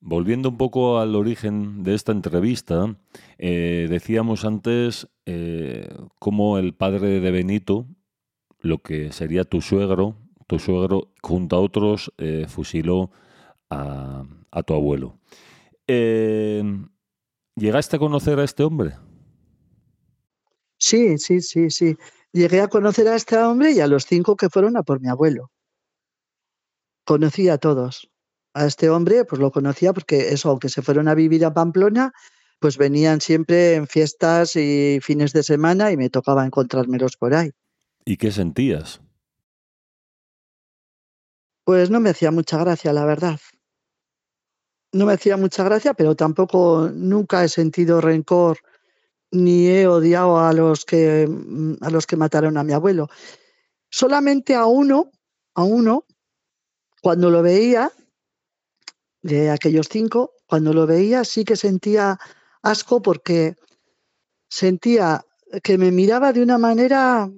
[0.00, 2.96] Volviendo un poco al origen de esta entrevista,
[3.38, 5.88] eh, decíamos antes eh,
[6.20, 7.86] cómo el padre de Benito
[8.60, 13.10] lo que sería tu suegro, tu suegro junto a otros eh, fusiló
[13.70, 15.18] a, a tu abuelo.
[15.86, 16.62] Eh,
[17.56, 18.94] ¿Llegaste a conocer a este hombre?
[20.78, 21.96] Sí, sí, sí, sí.
[22.32, 25.08] Llegué a conocer a este hombre y a los cinco que fueron a por mi
[25.08, 25.50] abuelo.
[27.04, 28.10] Conocí a todos.
[28.54, 32.12] A este hombre, pues lo conocía porque eso, aunque se fueron a vivir a Pamplona,
[32.60, 37.50] pues venían siempre en fiestas y fines de semana y me tocaba encontrármelos por ahí.
[38.08, 39.02] ¿Y qué sentías?
[41.66, 43.38] Pues no me hacía mucha gracia, la verdad.
[44.94, 48.60] No me hacía mucha gracia, pero tampoco nunca he sentido rencor
[49.30, 53.08] ni he odiado a los que mm, a los que mataron a mi abuelo.
[53.90, 55.10] Solamente a uno,
[55.54, 56.06] a uno,
[57.02, 57.92] cuando lo veía,
[59.20, 62.18] de aquellos cinco, cuando lo veía sí que sentía
[62.62, 63.56] asco porque
[64.48, 65.26] sentía
[65.62, 67.30] que me miraba de una manera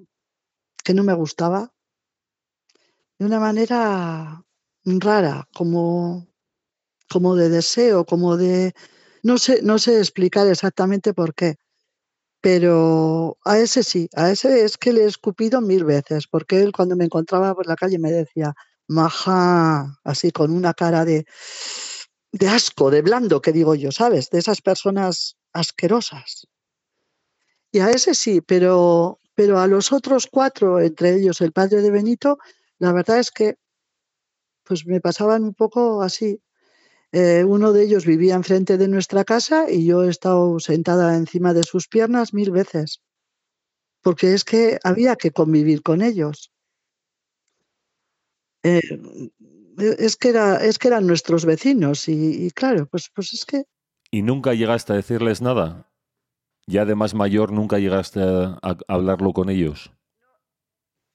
[0.91, 1.73] que no me gustaba,
[3.17, 4.45] de una manera
[4.85, 6.27] rara, como,
[7.09, 8.75] como de deseo, como de...
[9.23, 11.59] No sé, no sé explicar exactamente por qué,
[12.41, 16.73] pero a ese sí, a ese es que le he escupido mil veces, porque él
[16.73, 18.53] cuando me encontraba por la calle me decía,
[18.89, 21.25] maja, así con una cara de,
[22.33, 24.29] de asco, de blando, que digo yo, ¿sabes?
[24.31, 26.49] De esas personas asquerosas.
[27.71, 31.91] Y a ese sí, pero, pero a los otros cuatro, entre ellos el padre de
[31.91, 32.37] Benito,
[32.79, 33.57] la verdad es que
[34.65, 36.43] pues me pasaban un poco así.
[37.11, 41.55] Eh, uno de ellos vivía enfrente de nuestra casa y yo he estado sentada encima
[41.55, 43.01] de sus piernas mil veces,
[44.03, 46.53] porque es que había que convivir con ellos.
[48.63, 49.01] Eh,
[49.79, 53.65] es que era, es que eran nuestros vecinos y, y claro, pues, pues es que
[54.11, 55.90] ¿Y nunca llegaste a decirles nada?
[56.71, 59.91] Ya de más mayor nunca llegaste a, a hablarlo con ellos.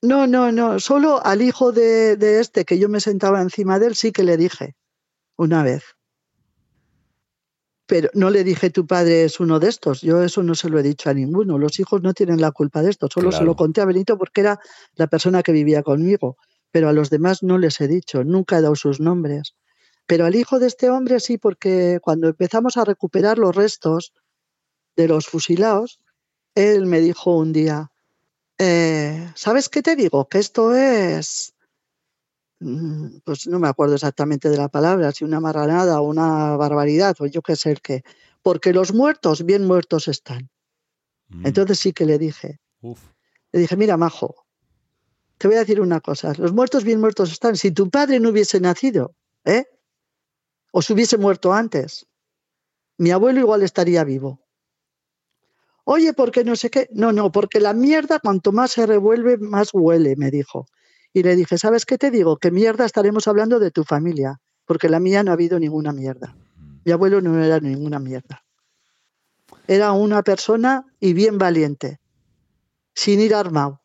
[0.01, 3.87] no, no, no, solo al hijo de, de este que yo me sentaba encima de
[3.87, 4.75] él sí que le dije
[5.37, 5.83] una vez.
[7.87, 10.01] Pero no le dije tu padre es uno de estos.
[10.01, 11.57] Yo eso no se lo he dicho a ninguno.
[11.57, 13.07] Los hijos no tienen la culpa de esto.
[13.13, 14.59] Solo se lo conté a Benito porque era
[14.95, 16.37] la persona que vivía conmigo.
[16.71, 18.23] Pero a los demás no les he dicho.
[18.23, 19.55] Nunca he dado sus nombres.
[20.07, 24.13] Pero al hijo de este hombre sí, porque cuando empezamos a recuperar los restos
[24.95, 25.99] de los fusilados,
[26.55, 27.91] él me dijo un día,
[28.57, 30.27] eh, ¿sabes qué te digo?
[30.27, 31.53] Que esto es,
[32.59, 37.15] mm, pues no me acuerdo exactamente de la palabra, si una marranada o una barbaridad
[37.19, 38.03] o yo qué sé el qué,
[38.41, 40.49] porque los muertos bien muertos están.
[41.27, 43.01] Mm, Entonces sí que le dije, uf.
[43.51, 44.45] le dije, mira, Majo,
[45.37, 47.57] te voy a decir una cosa, los muertos bien muertos están.
[47.57, 49.65] Si tu padre no hubiese nacido, ¿eh?
[50.71, 52.05] O se hubiese muerto antes,
[52.97, 54.44] mi abuelo igual estaría vivo.
[55.85, 56.89] Oye, ¿por qué no sé qué?
[56.91, 60.67] No, no, porque la mierda cuanto más se revuelve, más huele, me dijo.
[61.13, 62.37] Y le dije, ¿sabes qué te digo?
[62.37, 66.35] Que mierda estaremos hablando de tu familia, porque la mía no ha habido ninguna mierda.
[66.83, 68.43] Mi abuelo no era ninguna mierda.
[69.67, 71.99] Era una persona y bien valiente,
[72.95, 73.81] sin ir armado.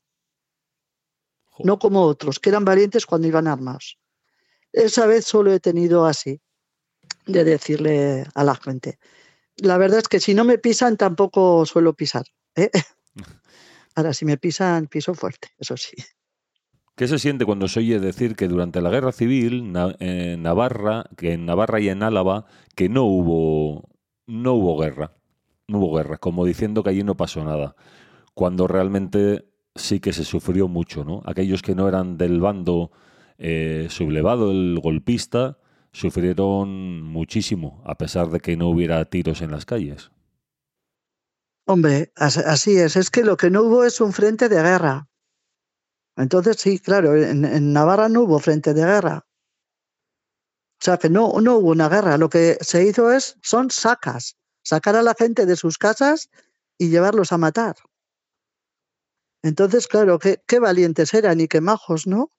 [1.62, 3.98] No como otros, que eran valientes cuando iban armados.
[4.72, 6.40] Esa vez solo he tenido así,
[7.26, 8.98] de decirle a la gente.
[9.62, 12.24] La verdad es que si no me pisan, tampoco suelo pisar.
[12.56, 12.70] ¿eh?
[13.94, 15.96] Ahora, si me pisan, piso fuerte, eso sí.
[16.96, 21.32] ¿Qué se siente cuando se oye decir que durante la guerra civil en Navarra, que
[21.32, 22.44] en Navarra y en Álava,
[22.74, 23.88] que no hubo,
[24.26, 25.16] no hubo guerra?
[25.66, 27.74] No hubo guerra, como diciendo que allí no pasó nada.
[28.34, 31.22] Cuando realmente sí que se sufrió mucho, ¿no?
[31.24, 32.90] Aquellos que no eran del bando
[33.38, 35.56] eh, sublevado, el golpista,
[35.92, 40.10] sufrieron muchísimo, a pesar de que no hubiera tiros en las calles.
[41.66, 42.96] Hombre, as- así es.
[42.96, 45.08] Es que lo que no hubo es un frente de guerra.
[46.16, 49.26] Entonces, sí, claro, en, en Navarra no hubo frente de guerra.
[50.80, 52.18] O sea, que no, no hubo una guerra.
[52.18, 54.36] Lo que se hizo es, son sacas.
[54.62, 56.30] Sacar a la gente de sus casas
[56.78, 57.76] y llevarlos a matar.
[59.42, 62.30] Entonces, claro, qué, qué valientes eran y qué majos, ¿no?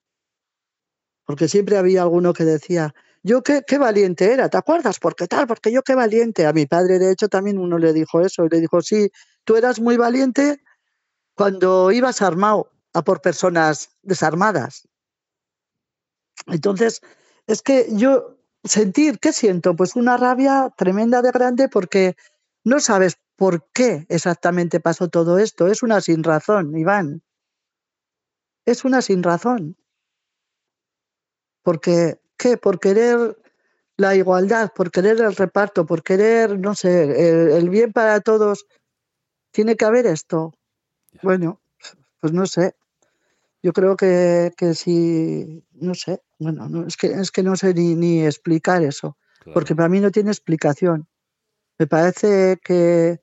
[1.26, 2.94] Porque siempre había alguno que decía,
[3.24, 5.00] yo qué, qué valiente era, ¿te acuerdas?
[5.00, 5.48] ¿Por qué tal?
[5.48, 6.46] Porque yo qué valiente.
[6.46, 9.12] A mi padre, de hecho, también uno le dijo eso y le dijo, sí,
[9.44, 10.62] tú eras muy valiente
[11.36, 14.88] cuando ibas armado a por personas desarmadas.
[16.48, 17.02] Entonces,
[17.48, 19.76] es que yo sentir, ¿qué siento?
[19.76, 22.16] Pues una rabia tremenda de grande porque
[22.64, 25.68] no sabes por qué exactamente pasó todo esto.
[25.68, 27.24] Es una sin razón, Iván.
[28.66, 29.76] Es una sin razón.
[31.64, 32.58] Porque, ¿qué?
[32.58, 33.38] Por querer
[33.98, 38.66] la igualdad, por querer el reparto, por querer, no sé, el, el bien para todos,
[39.52, 40.54] tiene que haber esto.
[41.22, 41.62] Bueno,
[42.20, 42.74] pues no sé.
[43.62, 47.76] Yo creo que, que si, no sé, bueno, no, es, que, es que no sé
[47.76, 49.54] ni, ni explicar eso, Claro.
[49.54, 51.08] porque para mí no tiene explicación.
[51.78, 53.20] Me parece que,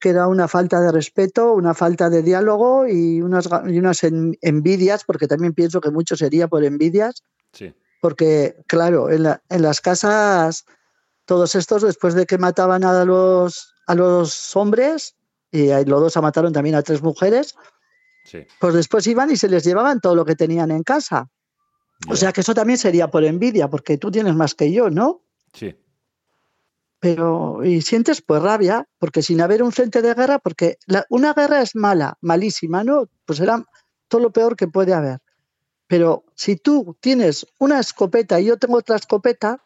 [0.00, 4.36] que era una falta de respeto, una falta de diálogo y unas, y unas en-
[4.40, 7.22] envidias, porque también pienso que mucho sería por envidias,
[7.52, 7.74] Sí.
[8.00, 10.64] Porque, claro, en, la- en las casas,
[11.26, 15.14] todos estos, después de que mataban a los, a los hombres,
[15.52, 17.54] y los dos mataron también a tres mujeres,
[18.24, 18.46] Sí.
[18.60, 21.28] pues después iban y se les llevaban todo lo que tenían en casa.
[22.08, 25.22] O sea que eso también sería por envidia, porque tú tienes más que yo, ¿no?
[25.52, 25.74] Sí.
[26.98, 31.32] Pero, y sientes pues rabia, porque sin haber un frente de guerra, porque la- una
[31.32, 33.08] guerra es mala, malísima, ¿no?
[33.24, 33.64] Pues era
[34.08, 35.20] todo lo peor que puede haber.
[35.90, 39.60] Pero si tú tienes una escopeta y yo tengo otra escopeta,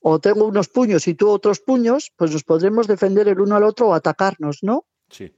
[0.00, 3.62] o tengo unos puños y tú otros puños, pues nos podremos defender el uno al
[3.62, 4.84] otro o atacarnos, ¿no?
[5.08, 5.34] Sí.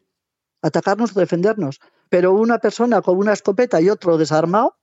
[0.60, 1.78] Atacarnos o defendernos.
[2.08, 4.76] Pero una persona con una escopeta y otro desarmado,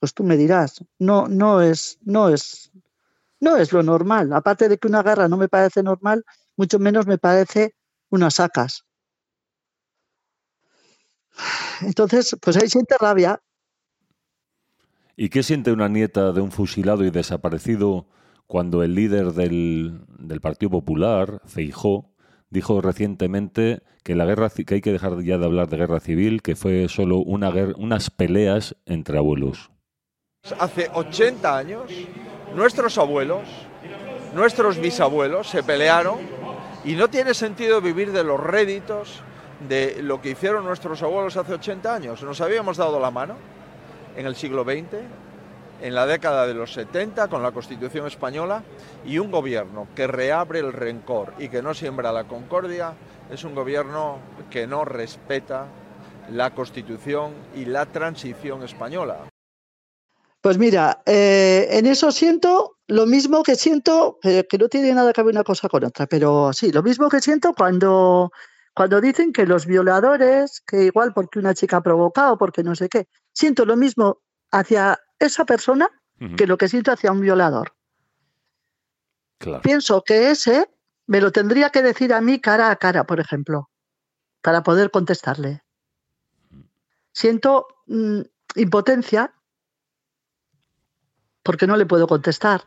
[0.00, 2.72] pues tú me dirás, no, no es, no es,
[3.38, 4.32] no es lo normal.
[4.32, 6.24] Aparte de que una guerra no me parece normal,
[6.56, 7.76] mucho menos me parece
[8.10, 8.84] unas sacas.
[11.82, 13.40] Entonces, pues ahí siente rabia.
[15.20, 18.06] ¿Y qué siente una nieta de un fusilado y desaparecido
[18.46, 20.04] cuando el líder del,
[20.40, 22.12] Partido Popular, Feijó,
[22.50, 26.40] dijo recientemente que la guerra que hay que dejar ya de hablar de guerra civil,
[26.40, 29.72] que fue solo unas peleas entre abuelos?
[30.60, 31.90] Hace 80 años,
[32.54, 33.42] nuestros abuelos,
[34.36, 36.18] nuestros bisabuelos se pelearon
[36.84, 39.20] y no tiene sentido vivir de los réditos
[39.68, 42.22] de lo que hicieron nuestros abuelos hace 80 años.
[42.22, 43.58] Nos habíamos dado la mano
[44.18, 44.98] en el siglo XX,
[45.80, 48.64] en la década de los 70 con la Constitución española
[49.06, 52.94] y un gobierno que reabre el rencor y que no siembra la concordia
[53.30, 54.18] es un gobierno
[54.50, 55.66] que no respeta
[56.32, 59.28] la Constitución y la transición española.
[60.40, 65.12] Pues mira, eh, en eso siento lo mismo que siento, eh, que no tiene nada
[65.12, 68.32] que ver una cosa con otra, pero sí, lo mismo que siento cuando,
[68.78, 72.88] cuando dicen que los violadores, que igual porque una chica ha provocado, porque no sé
[72.88, 74.20] qué, siento lo mismo
[74.52, 75.90] hacia esa persona
[76.36, 77.74] que lo que siento hacia un violador.
[79.38, 79.62] Claro.
[79.62, 80.70] Pienso que ese
[81.08, 83.68] me lo tendría que decir a mí cara a cara, por ejemplo,
[84.42, 85.64] para poder contestarle.
[87.10, 88.20] Siento mm,
[88.54, 89.34] impotencia
[91.42, 92.62] porque no le puedo contestar,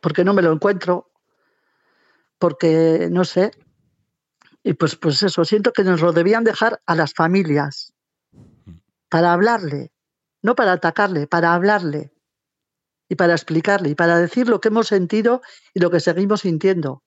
[0.00, 1.12] porque no me lo encuentro,
[2.40, 3.52] porque no sé.
[4.64, 7.92] Y pues, pues eso, siento que nos lo debían dejar a las familias
[9.08, 9.92] para hablarle,
[10.40, 12.12] no para atacarle, para hablarle
[13.08, 15.42] y para explicarle y para decir lo que hemos sentido
[15.74, 17.02] y lo que seguimos sintiendo.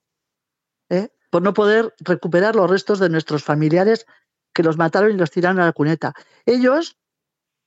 [0.89, 1.09] ¿eh?
[1.31, 4.05] Por no poder recuperar los restos de nuestros familiares
[4.53, 6.13] que los mataron y los tiraron a la cuneta.
[6.45, 6.97] Ellos,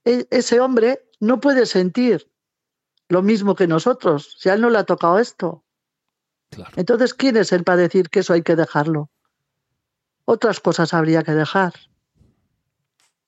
[0.05, 2.31] e- ese hombre, no puede sentir
[3.09, 5.65] lo mismo que nosotros, si a él no le ha tocado esto.
[6.51, 6.73] Claro.
[6.77, 9.11] Entonces, ¿quién es él para decir que eso hay que dejarlo?
[10.31, 11.73] Otras cosas habría que dejar.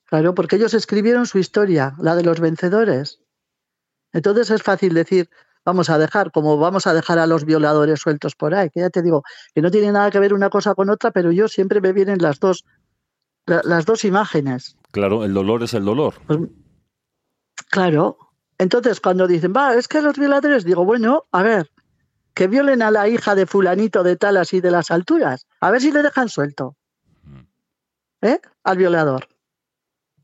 [0.05, 3.21] Claro, porque ellos escribieron su historia, la de los vencedores.
[4.13, 5.31] Entonces es fácil decir,
[5.65, 8.91] vamos a dejar, como vamos a dejar a los violadores sueltos por ahí, que ya
[8.91, 9.23] te digo,
[9.55, 12.19] que no tiene nada que ver una cosa con otra, pero yo siempre me vienen
[12.21, 12.67] las dos,
[13.47, 14.77] la- las dos imágenes.
[14.91, 16.17] Claro, el dolor es el dolor.
[16.27, 16.41] Pues,
[17.71, 18.19] claro.
[18.59, 21.71] Entonces, cuando dicen, va, es que los violadores, digo, bueno, a ver,
[22.35, 25.81] que violen a la hija de fulanito de tal así de las alturas, a ver
[25.81, 26.77] si le dejan suelto.
[28.23, 28.41] ¿Eh?
[28.65, 29.29] Al violador.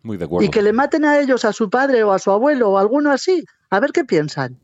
[0.03, 0.44] Muy de acuerdo.
[0.47, 2.80] Y que le maten a ellos, a su padre o a su abuelo o a
[2.80, 4.61] alguno así, a ver qué piensan.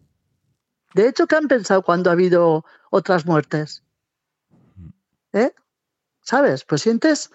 [0.94, 3.82] De hecho, ¿qué han pensado cuando ha habido otras muertes?
[5.32, 5.52] ¿Eh?
[6.20, 6.64] ¿Sabes?
[6.64, 7.30] Pues sientes,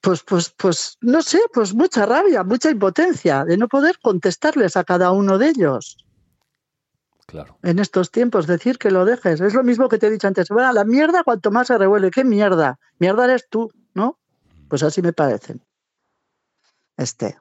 [0.00, 4.84] pues, pues, pues, no sé, pues mucha rabia, mucha impotencia de no poder contestarles a
[4.84, 5.96] cada uno de ellos
[7.26, 7.58] Claro.
[7.62, 9.40] en estos tiempos, decir que lo dejes.
[9.40, 10.48] Es lo mismo que te he dicho antes.
[10.50, 12.10] Bueno, la mierda cuanto más se revuelve.
[12.10, 12.78] ¿Qué mierda?
[12.98, 13.70] Mierda eres tú.
[14.68, 15.60] Pues así me parecen.
[16.96, 17.36] Este.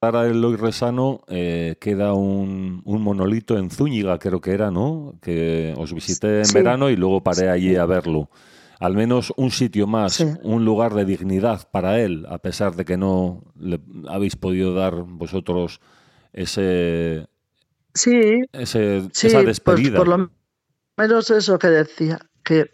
[0.00, 5.14] Para el Resano eh, queda un, un monolito en Zúñiga, creo que era, ¿no?
[5.22, 6.54] Que os visité en Sí.
[6.54, 8.28] verano y luego paré allí a verlo.
[8.80, 10.26] Al menos un sitio más, Sí.
[10.42, 14.94] un lugar de dignidad para él, a pesar de que no le habéis podido dar
[15.04, 15.80] vosotros
[16.32, 17.28] ese,
[17.94, 19.98] Sí, ese- Sí, esa pues despedida.
[19.98, 20.30] por lo
[20.96, 22.70] menos eso que decía, que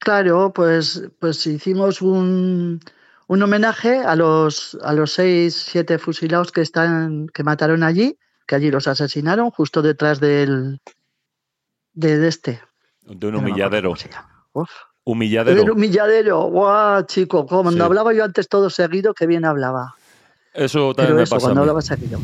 [0.00, 2.80] claro, pues, pues hicimos un,
[3.34, 8.54] un homenaje a los, a los seis, siete fusilados que están, que mataron allí, que
[8.54, 10.80] allí los asesinaron, justo detrás del
[11.92, 12.60] de, este.
[13.02, 13.94] de un humilladero.
[14.52, 14.70] Uf.
[15.06, 15.60] Humilladero.
[15.60, 17.80] Del humilladero, guau, chico, como Sí.
[17.80, 19.94] hablaba yo antes todo seguido, que bien hablaba.
[20.54, 21.62] Eso también Pero me eso, pasa cuando mí.
[21.62, 22.18] hablabas aquello.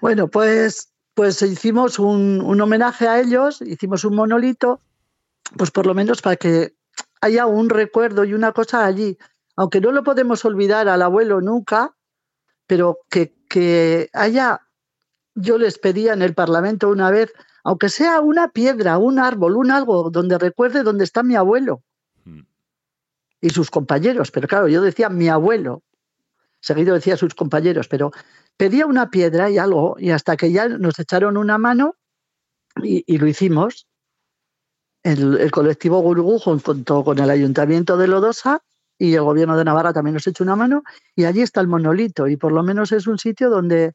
[0.00, 4.80] bueno, pues, pues hicimos un, un homenaje a ellos, hicimos un monolito,
[5.56, 6.74] pues por lo menos para que
[7.20, 9.18] haya un recuerdo y una cosa allí.
[9.56, 11.94] Aunque no lo podemos olvidar al abuelo nunca,
[12.66, 14.60] pero que, que haya,
[15.34, 17.32] yo les pedía en el Parlamento una vez,
[17.64, 21.82] aunque sea una piedra, un árbol, un algo donde recuerde dónde está mi abuelo
[22.24, 22.40] Mm.
[23.40, 24.30] y sus compañeros.
[24.30, 25.82] Pero claro, yo decía mi abuelo,
[26.60, 28.10] seguido decía sus compañeros, pero
[28.56, 31.94] pedía una piedra y algo, y hasta que ya nos echaron una mano
[32.82, 33.86] y, y lo hicimos.
[35.02, 38.62] El, el colectivo Gurugú junto con el ayuntamiento de Lodosa
[38.98, 40.82] y el gobierno de Navarra también nos echó una mano
[41.14, 43.94] y allí está el monolito y por lo menos es un sitio donde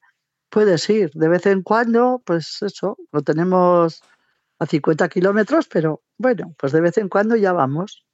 [0.49, 4.01] puedes ir de vez en cuando, pues eso, lo tenemos
[4.59, 8.05] a 50 kilómetros, pero bueno, pues de vez en cuando ya vamos.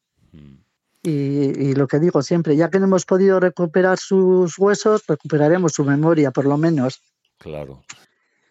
[1.01, 5.73] Y, y lo que digo siempre, ya que no hemos podido recuperar sus huesos, recuperaremos
[5.73, 7.01] su memoria, por lo menos,
[7.37, 7.83] Claro.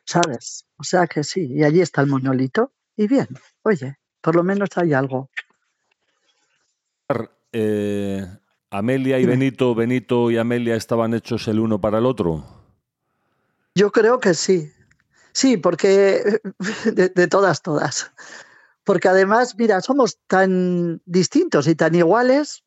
[0.05, 0.65] ¿sabes?
[0.79, 2.73] O sea que sí, y allí está el monolito.
[2.97, 3.29] Y bien,
[3.63, 5.31] oye, por lo menos hay algo.
[7.53, 8.27] Eh,
[8.71, 9.27] Amelia y.
[9.27, 12.45] Benito, Benito y Amelia estaban hechos el uno para el otro.
[13.75, 14.73] Yo creo que sí.
[15.33, 16.41] Sí, porque
[16.85, 18.13] de, de todas, todas.
[18.85, 22.65] Porque además, mira, somos tan distintos y tan iguales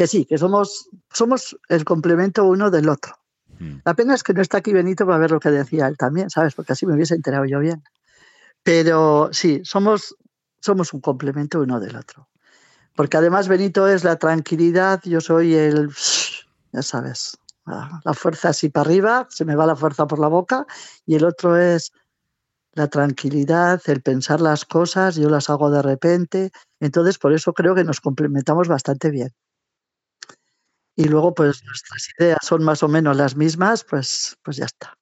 [0.00, 3.16] que sí, que somos, somos el complemento uno del otro.
[3.58, 3.80] Mm.
[3.84, 6.30] La pena es que no está aquí Benito para ver lo que decía él también,
[6.30, 6.54] ¿sabes?
[6.54, 7.82] Porque así me hubiese enterado yo bien.
[8.62, 10.16] Pero sí, somos,
[10.60, 12.28] somos un complemento uno del otro.
[12.94, 15.90] Porque además Benito es la tranquilidad, yo soy el,
[16.72, 17.38] ya sabes,
[18.04, 20.66] la fuerza así para arriba, se me va la fuerza por la boca,
[21.06, 21.92] y el otro es
[22.72, 26.50] la tranquilidad, el pensar las cosas, yo las hago de repente.
[26.78, 29.30] Entonces, por eso creo que nos complementamos bastante bien.
[30.96, 34.94] Y luego, pues nuestras ideas son más o menos las mismas, pues, pues ya está.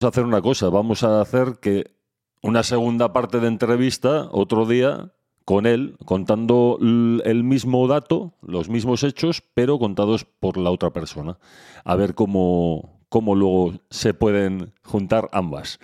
[0.00, 1.95] Vamos a hacer una cosa, vamos a hacer que
[2.42, 5.12] una segunda parte de entrevista otro día
[5.44, 11.38] con él, contando el mismo dato, los mismos hechos, pero contados por la otra persona.
[11.84, 15.78] A ver cómo, cómo luego se pueden juntar ambas.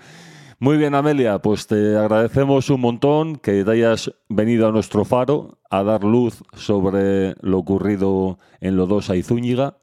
[0.59, 5.59] Muy bien, Amelia, pues te agradecemos un montón que te hayas venido a nuestro faro
[5.71, 9.79] a dar luz sobre lo ocurrido en Lodosa y Zúñiga.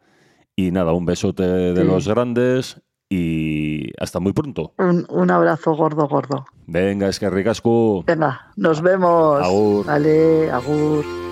[0.56, 1.88] Y nada, un besote de Sí.
[1.88, 3.69] los grandes y
[4.00, 4.74] hasta muy pronto.
[4.78, 6.46] Un, un abrazo gordo, gordo.
[6.68, 8.04] Venga, es que ricasco.
[8.04, 9.42] Venga, nos vemos.
[9.42, 9.86] Agur.
[9.86, 11.29] Vale, agur.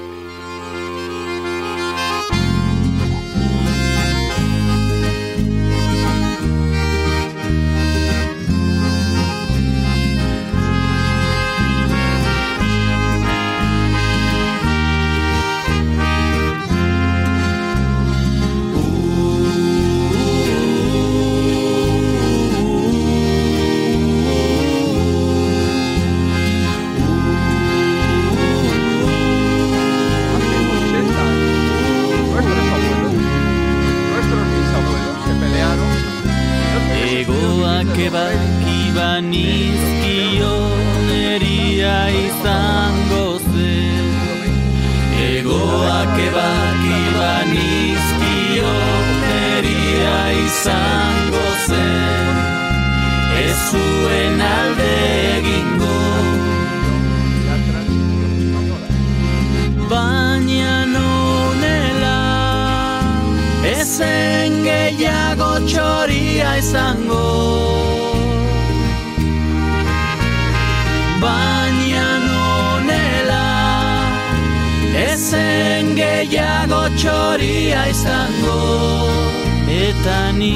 [76.29, 78.59] Gehiago txoria izango
[79.71, 80.55] eta ni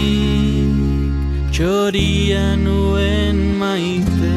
[1.52, 4.36] txoria nuen maite.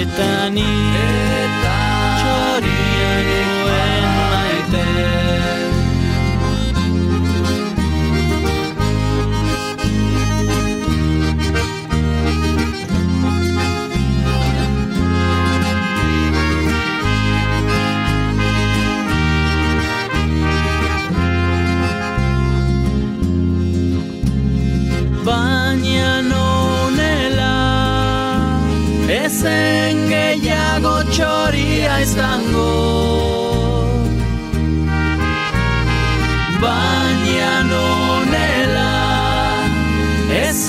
[0.00, 0.68] Eta ni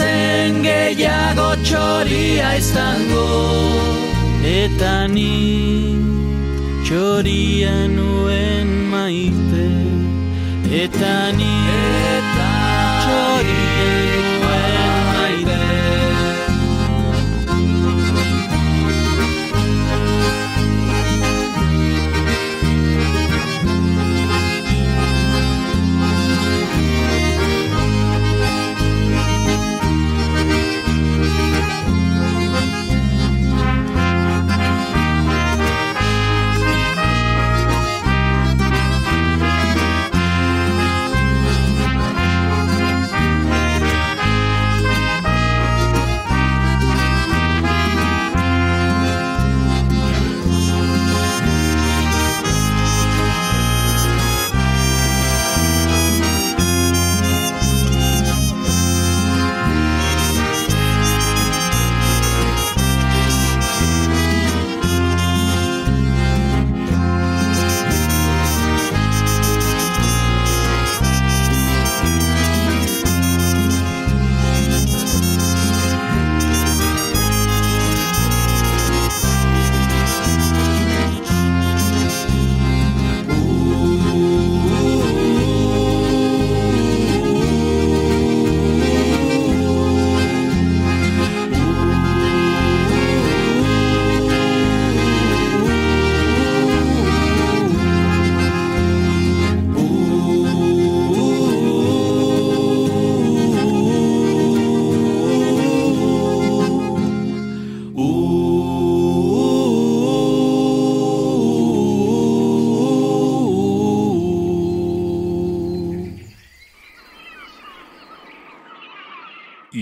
[0.02, 3.26] ezen gehiago txoria izango
[4.44, 5.96] eta ni
[6.86, 9.68] txoria nuen maite
[10.72, 11.56] Eta ni
[13.02, 13.61] txoriek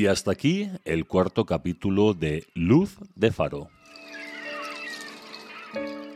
[0.10, 3.70] hasta aquí el cuarto capítulo de Luz de Faro.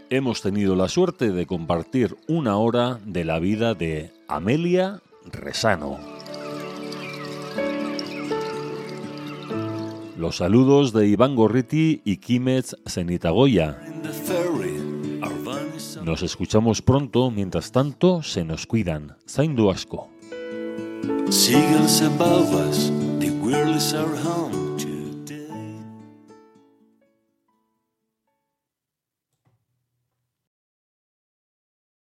[0.10, 6.00] Hemos tenido la suerte de compartir una hora de la vida de Amelia Resano.
[10.18, 13.80] Los saludos de Iván Gorriti y Kimetz Zenitagoya.
[16.04, 19.16] Nos escuchamos pronto, mientras tanto se nos cuidan.
[19.28, 20.10] Zaindu asko.
[23.54, 24.63] Where is our home?